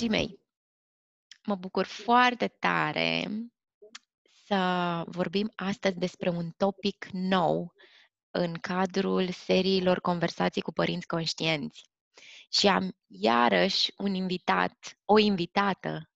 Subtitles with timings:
[0.00, 0.40] Dragii mei,
[1.46, 3.28] mă bucur foarte tare
[4.46, 7.72] să vorbim astăzi despre un topic nou
[8.30, 11.90] în cadrul seriilor Conversații cu părinți conștienți.
[12.50, 16.10] Și am iarăși un invitat, o invitată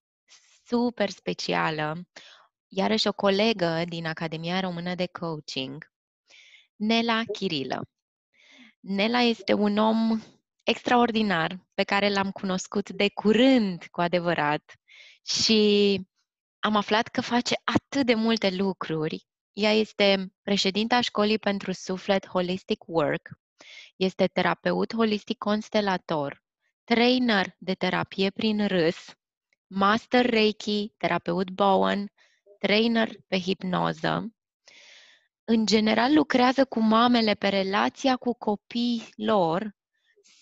[0.67, 2.09] super specială,
[2.69, 5.93] iarăși o colegă din Academia Română de Coaching,
[6.77, 7.89] Nela Chirilă.
[8.81, 10.23] Nela este un om
[10.65, 14.73] extraordinar pe care l-am cunoscut de curând, cu adevărat,
[15.23, 16.01] și
[16.59, 19.27] am aflat că face atât de multe lucruri.
[19.53, 23.29] Ea este președinta Școlii pentru Suflet Holistic Work,
[23.97, 26.43] este terapeut holistic constelator,
[26.85, 28.97] trainer de terapie prin râs,
[29.67, 32.13] master Reiki, terapeut Bowen,
[32.59, 34.35] trainer pe hipnoză.
[35.45, 39.75] În general lucrează cu mamele pe relația cu copiii lor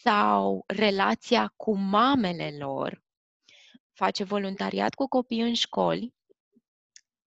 [0.02, 3.02] sau relația cu mamele lor,
[3.92, 6.14] face voluntariat cu copii în școli,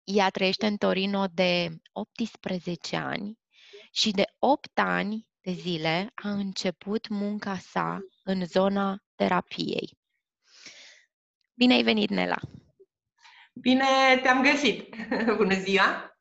[0.04, 3.38] ea trăiește în Torino de 18 ani
[3.92, 9.98] și de 8 ani de zile a început munca sa în zona terapiei.
[11.54, 12.38] Bine ai venit, Nela!
[13.52, 14.96] Bine te-am găsit!
[15.36, 16.16] Bună ziua!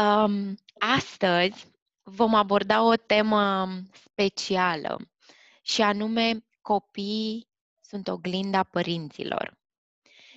[0.00, 5.13] Um, astăzi vom aborda o temă specială
[5.66, 7.48] și anume copiii
[7.80, 9.58] sunt oglinda părinților.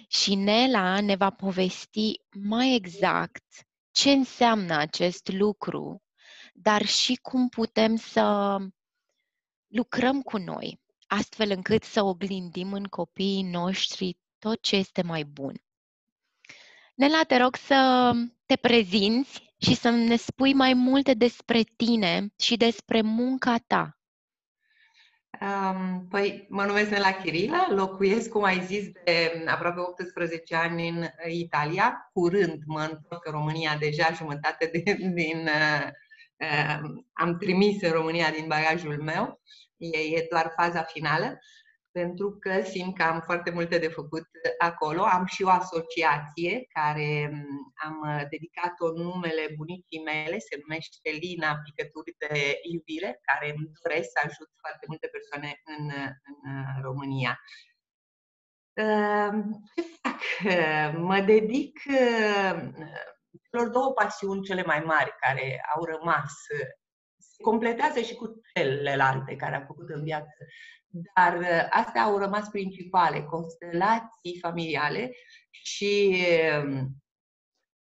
[0.07, 3.43] Și Nela ne va povesti mai exact
[3.91, 6.03] ce înseamnă acest lucru,
[6.53, 8.57] dar și cum putem să
[9.67, 15.61] lucrăm cu noi, astfel încât să oglindim în copiii noștri tot ce este mai bun.
[16.95, 18.11] Nela, te rog să
[18.45, 23.96] te prezinți și să ne spui mai multe despre tine și despre munca ta
[25.41, 31.05] Um, păi, mă numesc Nela Chirila, locuiesc, cum ai zis, de aproape 18 ani în
[31.27, 32.09] Italia.
[32.13, 35.13] Curând mă întorc în România, deja jumătate din...
[35.13, 35.87] din uh,
[36.37, 36.79] uh,
[37.13, 39.41] am trimis în România din bagajul meu.
[39.77, 41.39] E, e doar faza finală
[41.99, 44.27] pentru că simt că am foarte multe de făcut
[44.57, 45.01] acolo.
[45.01, 51.61] Am și o asociație care mm, am uh, dedicat-o numele bunicii mele, se numește Lina
[51.63, 55.83] Picături de Iubire, care îmi doresc să ajut foarte multe persoane în,
[56.29, 57.39] în uh, România.
[58.81, 59.31] Uh,
[59.75, 60.19] ce fac?
[61.09, 61.79] Mă dedic
[63.49, 66.33] celor două pasiuni cele mai mari care au rămas
[67.37, 70.45] se completează și cu celelalte care am făcut în viață.
[70.89, 75.11] Dar uh, astea au rămas principale, constelații familiale
[75.51, 76.23] și
[76.63, 76.95] um,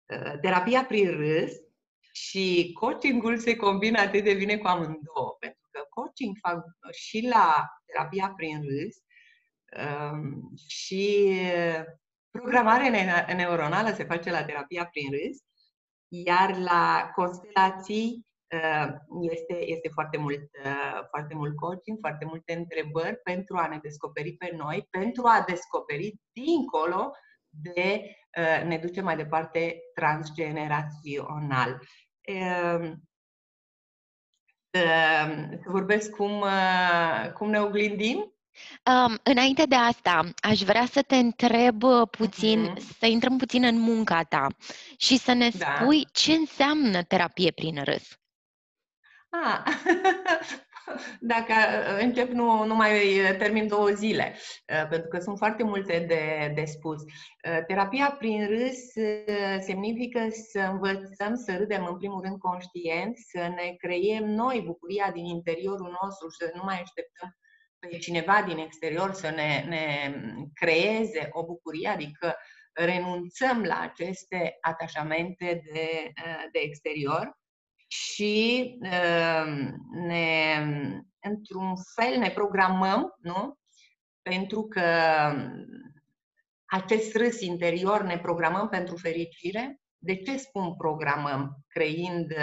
[0.06, 1.52] uh, terapia prin râs
[2.12, 7.66] și coachingul se combină atât de bine cu amândouă, pentru că coaching fac și la
[7.86, 8.96] terapia prin râs
[9.84, 11.84] um, și uh,
[12.30, 15.38] programarea neuronală se face la terapia prin râs,
[16.08, 18.29] iar la constelații Uh,
[19.20, 24.32] este, este foarte, mult, uh, foarte mult coaching, foarte multe întrebări pentru a ne descoperi
[24.32, 27.10] pe noi, pentru a descoperi dincolo
[27.48, 28.02] de
[28.38, 31.80] uh, ne duce mai departe transgenerațional.
[32.28, 33.02] Um,
[34.72, 34.80] să
[35.66, 36.44] vorbesc cum,
[37.34, 38.34] cum ne oglindim
[38.84, 42.98] Um, înainte de asta, aș vrea să te întreb puțin, uh-huh.
[42.98, 44.46] să intrăm puțin în munca ta
[44.96, 45.76] și să ne da.
[45.80, 48.19] spui ce înseamnă terapie prin râs.
[49.32, 49.62] Ah,
[51.20, 52.90] dacă uh, încep, nu, nu mai
[53.38, 57.02] termin două zile, uh, pentru că sunt foarte multe de, de spus.
[57.02, 58.78] Uh, terapia prin râs
[59.60, 65.24] semnifică să învățăm să râdem în primul rând conștient, să ne creiem noi bucuria din
[65.24, 67.36] interiorul nostru și să nu mai așteptăm
[67.78, 70.14] pe cineva din exterior să ne, ne
[70.54, 72.36] creeze o bucurie, adică
[72.72, 76.12] renunțăm la aceste atașamente de,
[76.52, 77.39] de exterior
[77.90, 79.68] și uh,
[80.06, 80.56] ne,
[81.20, 83.58] într-un fel ne programăm, nu?
[84.22, 84.82] Pentru că
[86.64, 89.80] acest râs interior ne programăm pentru fericire.
[89.98, 92.34] De ce spun programăm, creind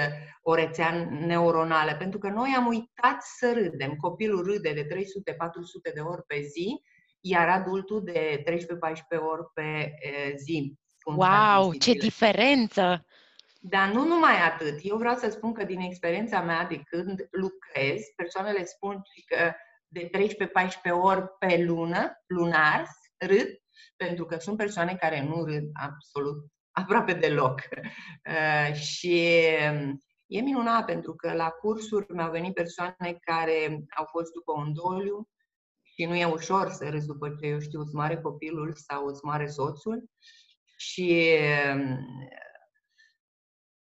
[0.41, 1.95] o rețea neuronală?
[1.95, 3.95] Pentru că noi am uitat să râdem.
[3.95, 6.81] Copilul râde de 300-400 de ori pe zi,
[7.19, 8.45] iar adultul de 13-14
[9.31, 9.93] ori pe
[10.35, 10.77] zi.
[11.03, 13.05] Wow, ce diferență!
[13.61, 14.79] Dar nu numai atât.
[14.81, 19.51] Eu vreau să spun că din experiența mea de când lucrez, persoanele spun că
[19.87, 22.87] de 13-14 ori pe lună, lunar,
[23.17, 23.47] râd,
[23.95, 27.61] pentru că sunt persoane care nu râd absolut, aproape deloc.
[28.29, 29.33] Uh, și
[29.71, 34.73] um, e minunat pentru că la cursuri mi-au venit persoane care au fost după un
[34.73, 35.29] doliu
[35.83, 39.25] și nu e ușor să râzi după ce, eu știu, îți moare copilul sau îți
[39.25, 40.09] moare soțul.
[40.77, 41.37] Și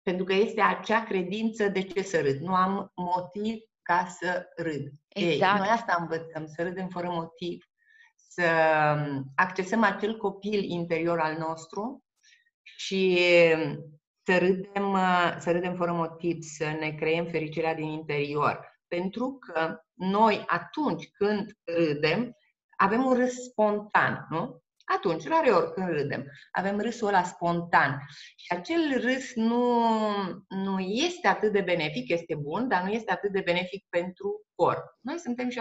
[0.06, 2.40] pentru că este acea credință de ce să râd.
[2.40, 4.92] Nu am motiv ca să râd.
[5.08, 5.54] Exact.
[5.54, 7.66] Ei, noi asta învățăm, să râdem fără motiv,
[8.16, 8.44] să
[9.36, 12.04] accesăm acel copil interior al nostru
[12.62, 13.18] și
[14.24, 14.98] să râdem,
[15.40, 18.80] să râdem fără motiv, să ne creăm fericirea din interior.
[18.88, 22.38] Pentru că noi, atunci când râdem,
[22.78, 24.64] avem un râs spontan, nu?
[24.86, 28.02] Atunci, rare ori când râdem, avem râsul ăla spontan.
[28.36, 29.88] Și acel râs nu,
[30.48, 34.84] nu este atât de benefic, este bun, dar nu este atât de benefic pentru corp.
[35.02, 35.54] Noi suntem 70%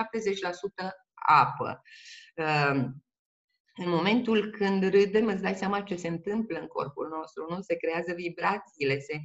[1.15, 1.83] apă.
[2.35, 3.05] Ehm,
[3.77, 7.61] în momentul când râdem, îți dai seama ce se întâmplă în corpul nostru, nu?
[7.61, 9.21] Se creează vibrațiile, se,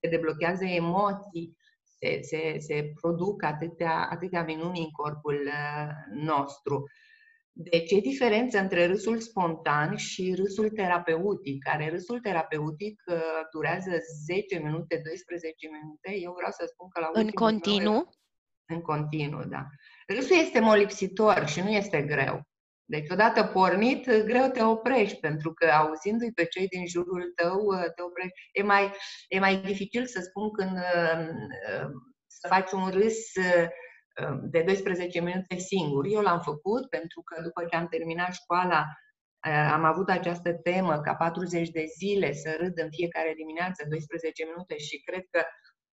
[0.00, 6.84] se deblochează emoții, se, se, se produc atâtea, atâtea minuni în corpul uh, nostru.
[7.52, 13.16] Deci e diferență între râsul spontan și râsul terapeutic, care râsul terapeutic uh,
[13.52, 13.90] durează
[14.26, 16.22] 10 minute, 12 minute.
[16.22, 17.92] Eu vreau să spun că la În continuu?
[17.92, 18.14] Meu,
[18.66, 19.66] în continuu, da.
[20.06, 22.42] Râsul este molipsitor și nu este greu.
[22.84, 28.02] Deci, odată pornit, greu te oprești, pentru că auzindu-i pe cei din jurul tău, te
[28.02, 28.48] oprești.
[28.52, 28.92] E mai,
[29.28, 30.78] e mai dificil să spun când
[32.26, 33.32] să faci un râs
[34.42, 36.06] de 12 minute singur.
[36.06, 38.86] Eu l-am făcut pentru că după ce am terminat școala,
[39.72, 44.76] am avut această temă ca 40 de zile să râd în fiecare dimineață 12 minute
[44.76, 45.42] și cred că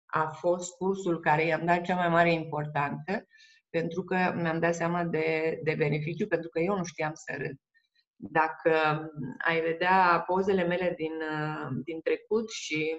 [0.07, 3.27] a fost cursul care i-am dat cea mai mare importanță
[3.71, 7.57] pentru că mi-am dat seama de, de beneficiu, pentru că eu nu știam să râd.
[8.31, 8.73] Dacă
[9.45, 11.13] ai vedea pozele mele din,
[11.85, 12.97] din trecut și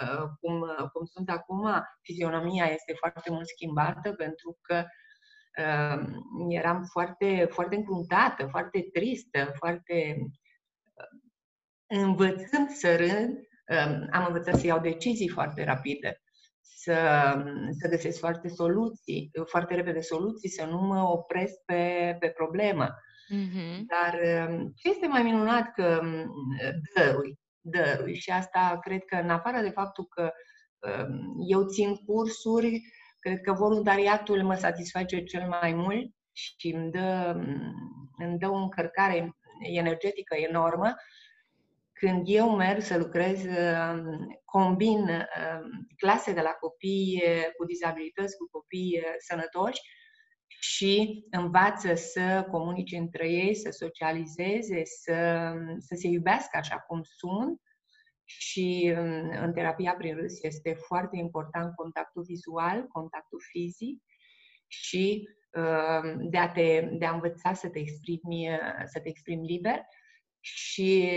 [0.00, 0.60] uh, cum,
[0.92, 4.84] cum sunt acum, fizionomia este foarte mult schimbată pentru că
[5.58, 6.04] uh,
[6.48, 10.16] eram foarte, foarte încruntată, foarte tristă, foarte
[10.94, 11.20] uh,
[11.86, 13.30] învățând să râd,
[13.76, 16.20] uh, am învățat să iau decizii foarte rapide
[16.82, 16.96] să,
[17.80, 22.88] să găsesc foarte soluții, foarte repede soluții, să nu mă opresc pe, pe problemă.
[23.30, 23.86] Mm-hmm.
[23.86, 26.32] Dar um, ce este mai minunat că um,
[26.94, 30.32] dărui, dărui și asta cred că în afară de faptul că
[30.78, 32.80] um, eu țin cursuri,
[33.18, 37.36] cred că voluntariatul mă satisface cel mai mult și îmi dă,
[38.18, 39.36] îmi dă o încărcare
[39.72, 40.94] energetică enormă
[41.92, 47.22] când eu merg să lucrez, um, combin um, clase de la copii
[47.56, 49.80] cu dizabilități cu copii sănătoși
[50.60, 57.60] și învață să comunice între ei, să socializeze, să, să se iubească așa cum sunt.
[58.24, 64.02] Și um, în terapia prin râs este foarte important contactul vizual, contactul fizic
[64.66, 65.28] și
[66.18, 68.48] de a, te, de a învăța să te exprimi,
[68.84, 69.80] să te exprimi liber
[70.40, 71.10] și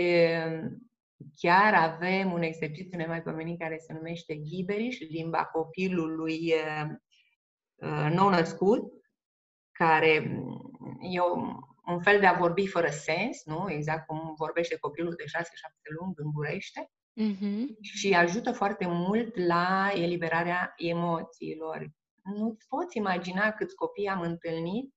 [1.36, 6.52] chiar avem un exercițiu nemaipomenit care se numește Ghiberiș, limba copilului
[7.76, 9.03] uh, nou născut,
[9.78, 10.12] care
[11.00, 11.20] e
[11.86, 13.70] un fel de a vorbi fără sens, nu?
[13.70, 15.26] Exact cum vorbește copilul de 6-7
[15.98, 16.90] luni, gângurește.
[17.20, 17.66] Uh-huh.
[17.80, 21.90] Și ajută foarte mult la eliberarea emoțiilor.
[22.22, 24.94] Nu-ți poți imagina câți copii am întâlnit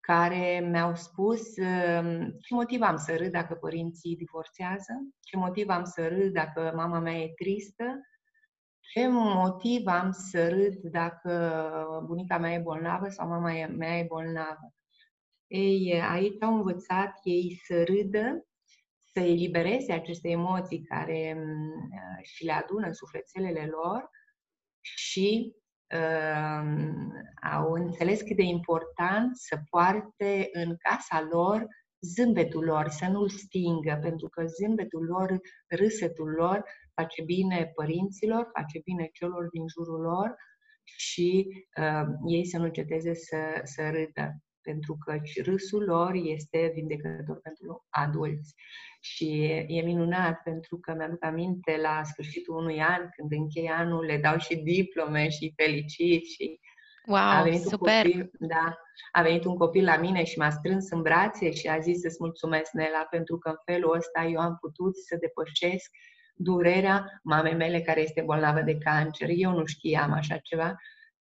[0.00, 5.84] care mi-au spus ehm, ce motiv am să râd dacă părinții divorțează, ce motiv am
[5.84, 8.00] să râd dacă mama mea e tristă,
[8.92, 14.74] ce motiv am să râd dacă bunica mea e bolnavă sau mama mea e bolnavă.
[15.46, 18.46] Ei, aici au învățat ei să râdă,
[19.12, 21.90] să elibereze aceste emoții care mm,
[22.22, 24.10] și le adună în sufletelele lor
[24.80, 25.54] și
[25.94, 26.90] uh,
[27.52, 31.66] au înțeles cât de important să poarte în casa lor
[32.00, 36.64] zâmbetul lor, să nu-l stingă, pentru că zâmbetul lor, râsetul lor
[37.00, 40.34] face bine părinților, face bine celor din jurul lor
[40.84, 41.46] și
[41.80, 44.26] uh, ei să nu ceteze să, să râdă,
[44.60, 48.54] pentru că râsul lor este vindecător pentru adulți.
[49.00, 49.28] Și
[49.68, 54.38] e minunat pentru că mi-aduc aminte la sfârșitul unui an, când închei anul, le dau
[54.38, 56.60] și diplome și felicit și
[57.08, 58.04] Wow, a venit super!
[58.04, 58.78] Un copil, da,
[59.12, 62.16] a venit un copil la mine și m-a strâns în brațe și a zis să-ți
[62.20, 65.90] mulțumesc, Nela, pentru că în felul ăsta eu am putut să depășesc
[66.38, 69.28] durerea mamei mele care este bolnavă de cancer.
[69.32, 70.76] Eu nu știam așa ceva,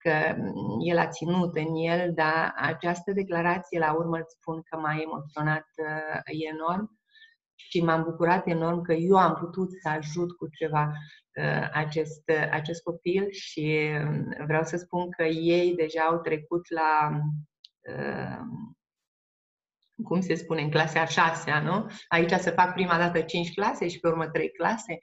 [0.03, 0.37] că
[0.85, 5.67] el a ținut în el, dar această declarație la urmă îți spun că m-a emoționat
[5.77, 6.21] uh,
[6.53, 7.01] enorm
[7.55, 10.93] și m-am bucurat enorm că eu am putut să ajut cu ceva
[11.35, 16.71] uh, acest, uh, acest copil și um, vreau să spun că ei deja au trecut
[16.71, 17.21] la
[20.03, 21.87] cum se spune, în clasa a șasea, nu?
[22.09, 24.99] Aici se fac prima dată cinci clase și pe urmă trei clase.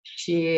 [0.00, 0.48] Și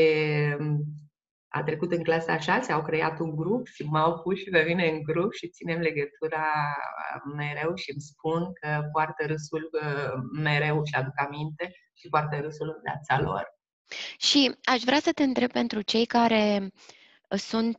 [1.48, 4.64] a trecut în clasa a șasea, au creat un grup și m-au pus și pe
[4.66, 6.46] mine în grup și ținem legătura
[7.36, 9.70] mereu și îmi spun că poartă râsul
[10.32, 13.58] mereu și aduc aminte și poartă râsul în viața lor.
[14.18, 16.70] Și aș vrea să te întreb pentru cei care
[17.28, 17.78] sunt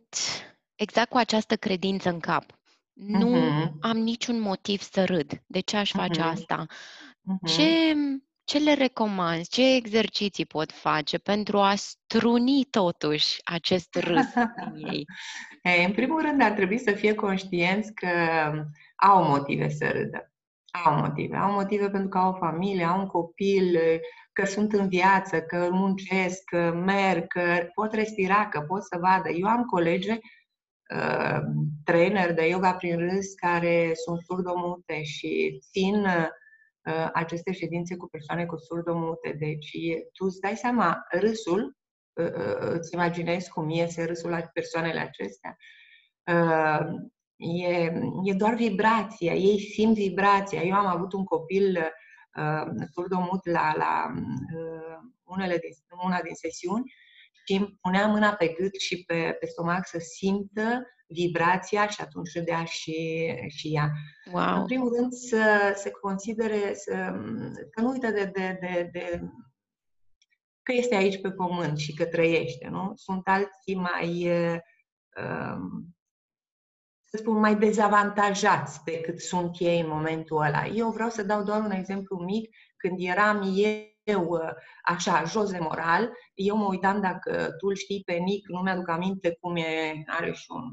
[0.76, 2.61] exact cu această credință în cap.
[3.06, 3.72] Nu uh-huh.
[3.80, 5.44] am niciun motiv să râd.
[5.48, 6.32] De ce aș face uh-huh.
[6.32, 6.66] asta?
[6.68, 7.56] Uh-huh.
[7.56, 7.96] Ce,
[8.44, 9.48] ce le recomand?
[9.48, 14.26] Ce exerciții pot face pentru a struni totuși acest râs
[14.74, 15.06] din ei?
[15.64, 18.08] Hey, în primul rând ar trebui să fie conștienți că
[18.96, 20.32] au motive să râdă.
[20.86, 21.38] Au motive.
[21.38, 23.80] Au motive pentru că au o familie, au un copil,
[24.34, 29.30] că sunt în viață, că muncesc, că merg, că pot respira, că pot să vadă.
[29.30, 30.20] Eu am colege
[30.96, 31.40] uh,
[31.84, 38.46] trainer de yoga prin râs care sunt surdomute și țin uh, aceste ședințe cu persoane
[38.46, 39.36] cu surdomute.
[39.40, 39.72] Deci
[40.14, 41.78] tu îți dai seama, râsul,
[42.14, 45.58] uh, uh, îți imaginezi cum iese râsul la persoanele acestea.
[46.26, 46.86] Uh,
[47.36, 47.92] e,
[48.24, 50.62] e doar vibrația, ei simt vibrația.
[50.62, 51.94] Eu am avut un copil
[52.36, 54.12] uh, surdomut la, la
[54.56, 55.72] uh, unele din,
[56.06, 56.94] una din sesiuni
[57.52, 62.34] și îmi punea mâna pe gât și pe, pe stomac să simtă vibrația și atunci
[62.34, 63.92] râdea și, și ea.
[64.32, 64.60] Wow.
[64.60, 66.94] În primul rând să se considere, să,
[67.72, 69.22] că nu uită de, de, de, de
[70.64, 72.92] că este aici pe pământ și că trăiește, nu?
[72.96, 74.58] Sunt alții mai, uh,
[77.04, 80.66] să spun, mai dezavantajați decât sunt ei în momentul ăla.
[80.66, 82.56] Eu vreau să dau doar un exemplu mic.
[82.78, 84.50] Când eram eu uh,
[84.84, 88.90] așa, jos de moral, eu mă uitam dacă tu îl știi pe Nick, nu mi-aduc
[88.90, 90.70] aminte cum e, are și un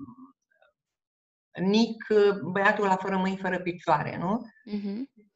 [1.65, 2.07] Nick,
[2.53, 4.47] băiatul la fără mâini, fără picioare, nu?
[4.71, 5.27] Uh-huh.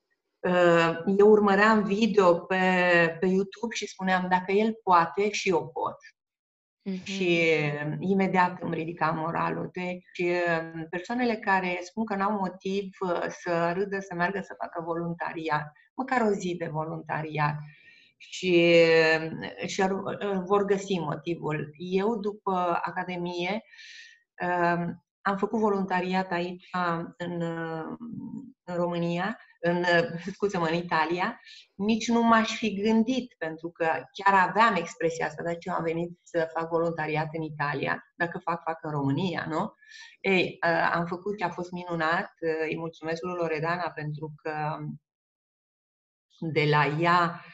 [1.18, 2.56] Eu urmăream video pe,
[3.20, 5.96] pe YouTube și spuneam, dacă el poate, și eu pot.
[6.90, 7.02] Uh-huh.
[7.02, 7.48] Și
[7.98, 9.70] imediat îmi ridica moralul.
[9.72, 10.32] Deci,
[10.90, 16.20] persoanele care spun că n-au motiv uh, să râdă, să meargă să facă voluntariat, măcar
[16.20, 17.54] o zi de voluntariat,
[18.30, 18.74] și,
[19.66, 21.70] și uh, vor găsi motivul.
[21.76, 23.62] Eu, după Academie,
[24.42, 26.68] um, am făcut voluntariat aici
[27.16, 27.42] în,
[28.64, 29.84] în România, în,
[30.32, 31.40] scuze-mă, în Italia,
[31.74, 36.18] nici nu m-aș fi gândit, pentru că chiar aveam expresia asta, de ce am venit
[36.22, 39.74] să fac voluntariat în Italia, dacă fac, fac în România, nu?
[40.20, 40.56] Ei,
[40.92, 42.32] am făcut și a fost minunat,
[42.68, 44.78] îi mulțumesc lui Loredana pentru că
[46.38, 47.44] de la ea,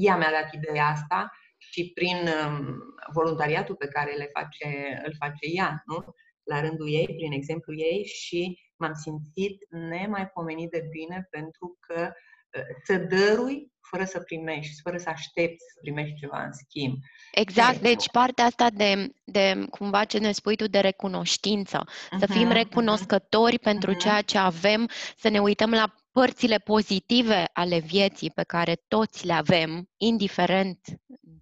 [0.00, 2.78] ea mi-a dat ideea asta și prin um,
[3.12, 6.04] voluntariatul pe care le face, îl face ea, nu?
[6.42, 12.12] la rândul ei, prin exemplu ei și m-am simțit nemaipomenit de bine pentru că
[12.58, 16.94] uh, să dărui fără să primești, fără să aștepți să primești ceva în schimb.
[17.32, 22.26] Exact, deci partea asta de, de cumva ce ne spui tu de recunoștință, uh-huh, să
[22.26, 23.62] fim mhm, recunoscători uh-huh.
[23.62, 23.98] pentru uh-huh.
[23.98, 29.32] ceea ce avem, să ne uităm la părțile pozitive ale vieții pe care toți le
[29.32, 30.78] avem, indiferent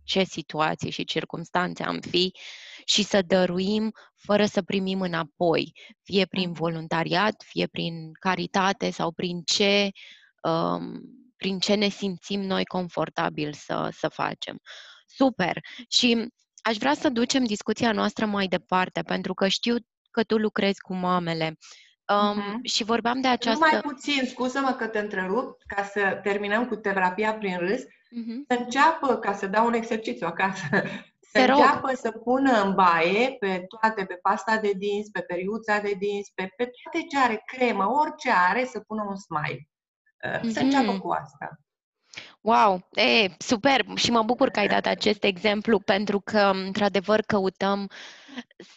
[0.04, 2.32] ce situații și circunstanțe am fi,
[2.84, 6.52] și să dăruim fără să primim înapoi, fie prin mm.
[6.52, 9.90] voluntariat, fie prin caritate sau prin ce,
[10.42, 11.00] um,
[11.36, 14.58] prin ce ne simțim noi confortabil să, să facem.
[15.06, 15.60] Super!
[15.88, 16.26] Și
[16.62, 19.76] aș vrea să ducem discuția noastră mai departe, pentru că știu
[20.10, 21.56] că tu lucrezi cu mamele.
[22.08, 22.62] Um, uh-huh.
[22.62, 23.64] Și vorbeam de această...
[23.64, 28.46] Numai puțin, scuză-mă că te întrerup, ca să terminăm cu terapia prin râs, uh-huh.
[28.48, 30.66] să înceapă, ca să dau un exercițiu acasă,
[31.32, 31.96] să te înceapă rog.
[31.96, 36.52] să pună în baie pe toate, pe pasta de dinți, pe periuța de dinți, pe,
[36.56, 39.68] pe toate ce are, cremă, orice are, să pună un smile.
[40.26, 40.52] Uh-huh.
[40.52, 41.58] Să înceapă cu asta.
[42.40, 47.90] Wow, e super și mă bucur că ai dat acest exemplu pentru că, într-adevăr, căutăm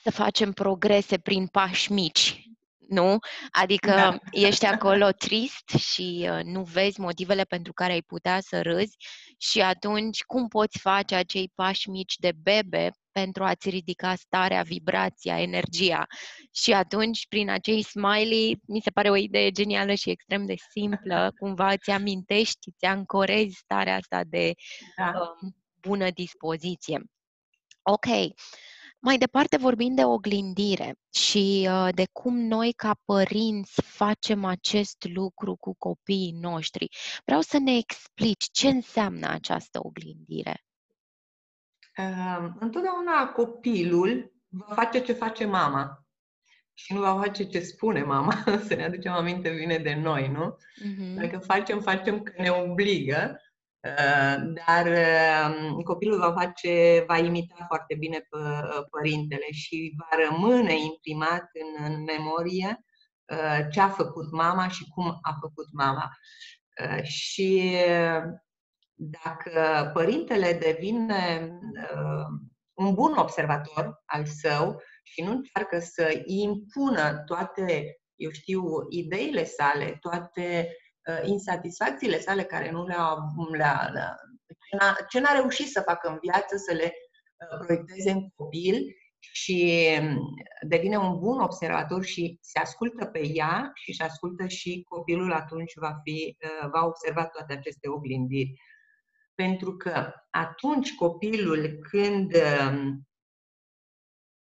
[0.03, 2.46] să facem progrese prin pași mici
[2.87, 3.17] nu?
[3.51, 4.17] Adică da.
[4.31, 8.97] ești acolo trist și uh, nu vezi motivele pentru care ai putea să râzi
[9.37, 15.41] și atunci cum poți face acei pași mici de bebe pentru a-ți ridica starea, vibrația,
[15.41, 16.05] energia.
[16.51, 21.31] Și atunci, prin acei smiley, mi se pare o idee genială și extrem de simplă,
[21.39, 24.53] cumva îți amintești, îți ancorezi starea asta de
[24.95, 25.11] da.
[25.41, 27.03] um, bună dispoziție.
[27.81, 28.05] Ok.
[29.07, 35.55] Mai departe vorbim de oglindire și uh, de cum noi ca părinți facem acest lucru
[35.55, 36.89] cu copiii noștri.
[37.25, 40.63] Vreau să ne explici ce înseamnă această oglindire.
[41.97, 46.05] Uh, întotdeauna copilul va face ce face mama.
[46.73, 50.57] și nu va face ce spune mama, să ne aducem aminte, vine de noi, nu?
[50.57, 51.15] Uh-huh.
[51.15, 53.46] Dacă facem, facem că ne obligă, uh,
[54.65, 58.37] dar uh, copilul va face, va imita foarte bine pe
[58.89, 62.81] părintele și va rămâne imprimat în, în memorie
[63.71, 66.09] ce a făcut mama și cum a făcut mama.
[67.03, 67.75] Și
[68.93, 71.51] dacă părintele devine
[72.73, 79.97] un bun observator al său și nu încearcă să impună toate, eu știu, ideile sale,
[79.99, 80.86] toate uh,
[81.25, 83.15] insatisfacțiile sale care nu le-a,
[83.51, 84.17] le-a, le-a
[85.09, 90.19] ce n-a reușit să facă în viață, să le uh, proiecteze în copil și um,
[90.67, 95.73] devine un bun observator și se ascultă pe ea și se ascultă și copilul atunci
[95.75, 98.53] va, fi, uh, va observa toate aceste oglindiri.
[99.35, 103.07] Pentru că atunci copilul când um,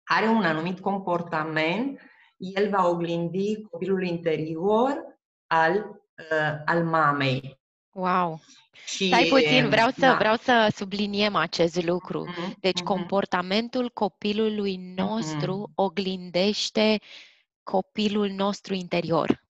[0.04, 2.00] are un anumit comportament,
[2.36, 5.04] el va oglindi copilul interior
[5.46, 7.58] al, uh, al mamei.
[7.90, 8.40] Wow!
[8.86, 10.14] Și, Stai puțin, vreau să, da.
[10.14, 12.26] vreau să subliniem acest lucru.
[12.26, 12.52] Mm-hmm.
[12.60, 12.84] Deci, mm-hmm.
[12.84, 15.74] comportamentul copilului nostru mm-hmm.
[15.74, 17.00] oglindește
[17.62, 19.44] copilul nostru interior.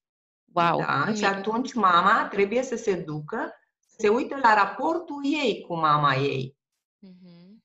[0.53, 0.79] Wow!
[0.79, 5.77] Da, și atunci mama trebuie să se ducă, să se uite la raportul ei cu
[5.77, 6.57] mama ei.
[7.07, 7.65] Mm-hmm.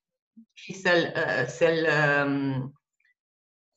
[0.54, 1.88] Și să-l, uh, să-l
[2.26, 2.81] um,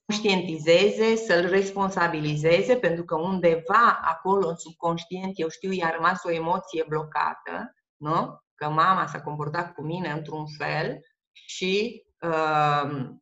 [0.06, 6.84] conștientizeze, să-l responsabilizeze, pentru că undeva acolo, în subconștient, eu știu, i-a rămas o emoție
[6.88, 8.38] blocată, nu?
[8.54, 11.00] Că mama s-a comportat cu mine într-un fel
[11.32, 13.14] și uh,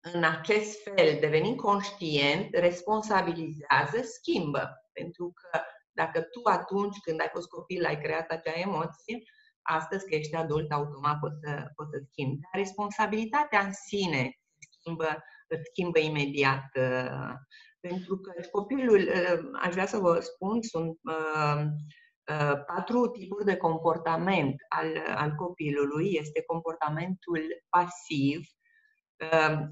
[0.00, 4.70] în acest fel, devenind conștient, responsabilizează, schimbă.
[4.92, 5.60] Pentru că
[5.92, 9.18] dacă tu atunci când ai fost copil ai creat acea emoție,
[9.62, 12.40] astăzi că ești adult, automat poți să, poți să schimbi.
[12.40, 14.38] Dar responsabilitatea în sine
[14.78, 16.64] schimbă îți schimbă imediat.
[16.74, 17.32] Uh,
[17.80, 21.64] pentru că copilul, uh, aș vrea să vă spun, sunt uh,
[22.66, 26.10] patru tipuri de comportament al, al copilului.
[26.12, 28.46] Este comportamentul pasiv,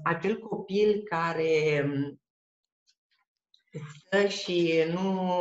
[0.03, 2.21] acel copil care um,
[4.05, 5.31] stă și nu,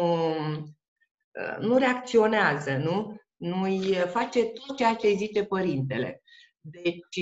[1.61, 3.17] nu reacționează, nu?
[3.37, 6.23] Nu-i face tot ceea ce zice părintele.
[6.61, 7.17] Deci,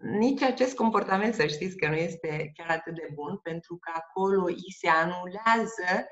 [0.00, 4.44] nici acest comportament, să știți că nu este chiar atât de bun, pentru că acolo
[4.44, 6.06] îi se anulează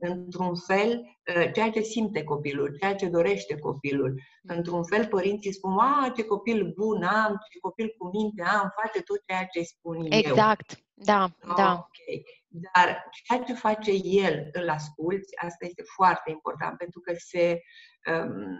[0.00, 1.02] într-un fel
[1.36, 4.20] ă, ceea ce simte copilul, ceea ce dorește copilul.
[4.42, 9.02] Într-un fel, părinții spun, a, ce copil bun am, ce copil cu minte am, face
[9.02, 10.26] tot ceea ce spun exact.
[10.26, 10.30] eu.
[10.30, 11.72] Exact, da, da.
[11.72, 12.24] Okay.
[12.48, 17.60] Dar ceea ce face el, îl asculți, asta este foarte important, pentru că se,
[18.12, 18.58] um,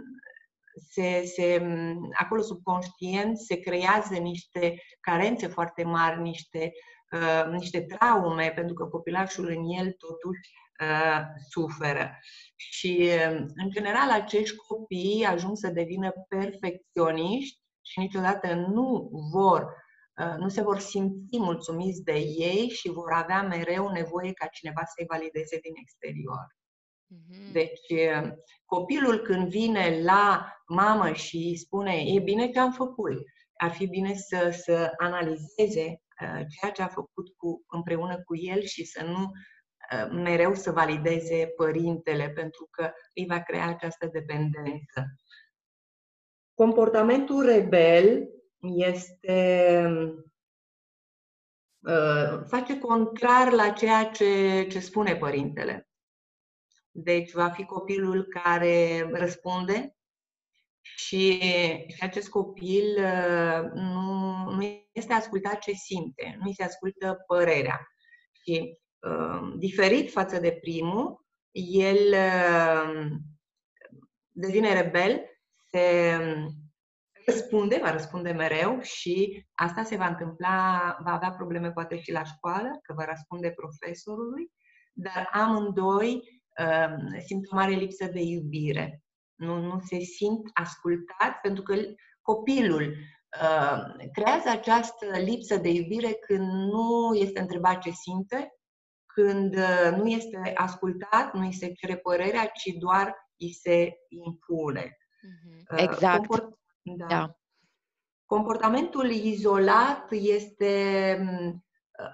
[0.90, 1.66] se, se,
[2.12, 6.72] acolo subconștient se creează niște carențe foarte mari, niște,
[7.12, 12.18] uh, niște traume, pentru că copilașul în el totuși uh, suferă.
[12.56, 19.62] Și, uh, în general, acești copii ajung să devină perfecționiști și niciodată nu vor
[20.16, 24.82] uh, nu se vor simți mulțumiți de ei și vor avea mereu nevoie ca cineva
[24.84, 26.59] să-i valideze din exterior.
[27.14, 27.52] Mm-hmm.
[27.52, 28.10] Deci,
[28.64, 33.12] copilul când vine la mamă și spune, e bine ce am făcut,
[33.52, 36.02] ar fi bine să, să analizeze
[36.48, 39.30] ceea ce a făcut cu, împreună cu el și să nu
[40.10, 45.04] mereu să valideze părintele, pentru că îi va crea această dependență.
[46.54, 48.28] Comportamentul rebel
[48.60, 49.82] este
[52.46, 55.89] face contrar la ceea ce, ce spune părintele.
[56.90, 59.94] Deci va fi copilul care răspunde
[60.80, 61.38] și,
[61.88, 67.88] și acest copil uh, nu, nu este ascultat ce simte, nu se ascultă părerea.
[68.32, 71.24] Și uh, diferit față de primul,
[71.72, 73.10] el uh,
[74.28, 75.24] devine rebel,
[75.70, 76.18] se
[77.26, 82.24] răspunde, va răspunde mereu și asta se va întâmpla, va avea probleme poate și la
[82.24, 84.52] școală, că va răspunde profesorului,
[84.92, 86.39] dar amândoi
[87.26, 89.02] simt o mare lipsă de iubire.
[89.34, 91.74] Nu, nu se simt ascultați pentru că
[92.22, 92.96] copilul
[93.42, 98.54] uh, creează această lipsă de iubire când nu este întrebat ce simte,
[99.06, 104.84] când uh, nu este ascultat, nu îi se cere părerea, ci doar îi se impune.
[104.84, 105.76] Mm-hmm.
[105.76, 106.26] Exact.
[106.26, 107.06] Comport- da.
[107.06, 107.34] da.
[108.24, 111.16] Comportamentul izolat este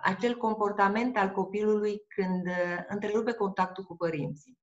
[0.03, 4.59] acel comportament al copilului când uh, întrerupe contactul cu părinții.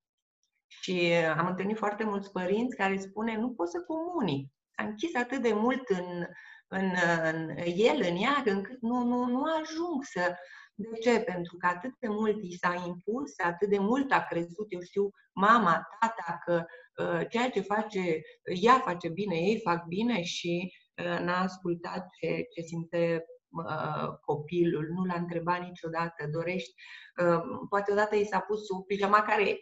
[0.67, 4.51] Și uh, am întâlnit foarte mulți părinți care spune nu pot să comunic.
[4.75, 6.25] Am închis atât de mult în,
[6.67, 6.91] în,
[7.23, 10.35] în el, în ea, încât nu, nu, nu ajung să,
[10.75, 11.19] De ce?
[11.19, 15.09] Pentru că atât de mult i s-a impus, atât de mult a crezut, eu știu,
[15.33, 16.65] mama, tata, că
[17.03, 18.21] uh, ceea ce face,
[18.61, 24.87] ea face bine, ei fac bine și uh, n-a ascultat ce, ce simte uh, copilul,
[24.93, 26.73] nu l-a întrebat niciodată, dorești,
[27.21, 29.59] uh, poate odată i s-a pus sub pijama care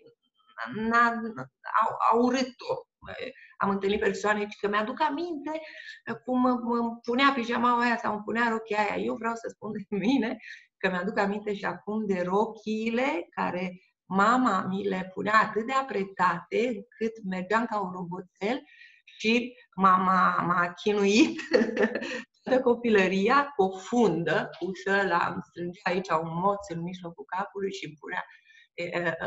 [0.76, 1.22] n-a,
[1.82, 2.86] a, a urât-o,
[3.58, 5.62] am întâlnit persoane că mi-aduc aminte
[6.26, 9.04] cum îmi punea pijama aia sau îmi punea rochia aia.
[9.04, 10.38] Eu vreau să spun de mine
[10.78, 16.86] că mi-aduc aminte și acum de rochiile care mama mi le punea atât de apretate
[16.98, 18.62] cât mergeam ca un roboțel
[19.06, 21.40] și mama m-a chinuit
[22.44, 27.74] toată copilăria cu o fundă pusă la, îmi strângea aici un moț în mijlocul capului
[27.74, 28.24] și îmi punea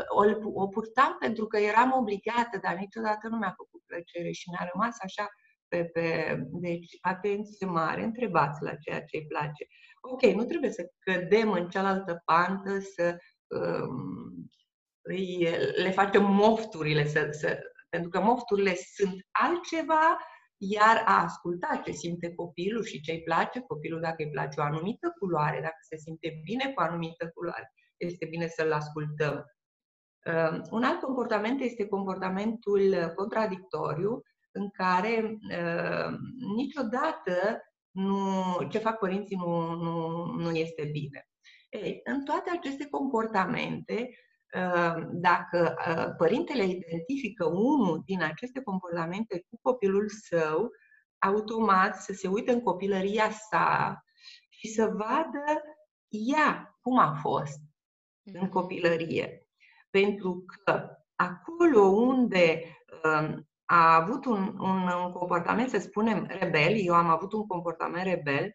[0.07, 0.23] o,
[0.63, 4.95] o purtam pentru că eram obligată, dar niciodată nu mi-a făcut plăcere și mi-a rămas
[4.99, 5.27] așa
[5.67, 6.37] pe, pe...
[6.51, 9.67] Deci, atenție mare, întrebați la ceea ce îi place.
[10.01, 14.49] Ok, nu trebuie să cădem în cealaltă pantă, să um,
[15.01, 20.17] îi, le facem mofturile, să, să, pentru că mofturile sunt altceva,
[20.57, 24.63] iar a asculta ce simte copilul și ce îi place copilul, dacă îi place o
[24.63, 29.45] anumită culoare, dacă se simte bine cu o anumită culoare este bine să-l ascultăm.
[30.25, 36.17] Uh, un alt comportament este comportamentul contradictoriu, în care uh,
[36.55, 41.27] niciodată nu, ce fac părinții nu, nu, nu este bine.
[41.69, 44.24] Ei, în toate aceste comportamente, uh,
[45.11, 45.75] dacă
[46.17, 50.71] părintele identifică unul din aceste comportamente cu copilul său,
[51.19, 53.99] automat să se uite în copilăria sa
[54.49, 55.61] și să vadă
[56.09, 57.59] ea cum a fost
[58.23, 58.49] în mhm.
[58.49, 59.47] copilărie.
[59.89, 62.63] Pentru că acolo unde
[63.03, 68.03] uh, a avut un, un, un comportament, să spunem, rebel, eu am avut un comportament
[68.03, 68.53] rebel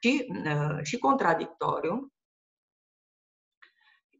[0.00, 2.12] și, uh, și contradictoriu,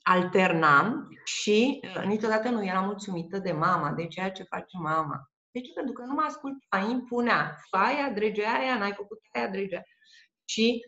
[0.05, 5.31] alternam și uh, niciodată nu eram mulțumită de mama, de ceea ce face mama.
[5.51, 5.73] De ce?
[5.73, 7.57] Pentru că nu mă asculta, impunea.
[7.71, 9.83] Faia, dregea aia, n-ai făcut aia, dregea.
[10.45, 10.81] Și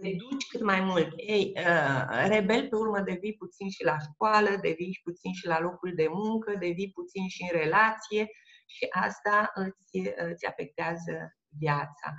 [0.00, 1.12] te duci cât mai mult.
[1.16, 5.92] Ei, uh, rebel pe urmă devii puțin și la școală, devii puțin și la locul
[5.94, 8.30] de muncă, devii puțin și în relație
[8.66, 12.14] și asta îți, îți afectează viața.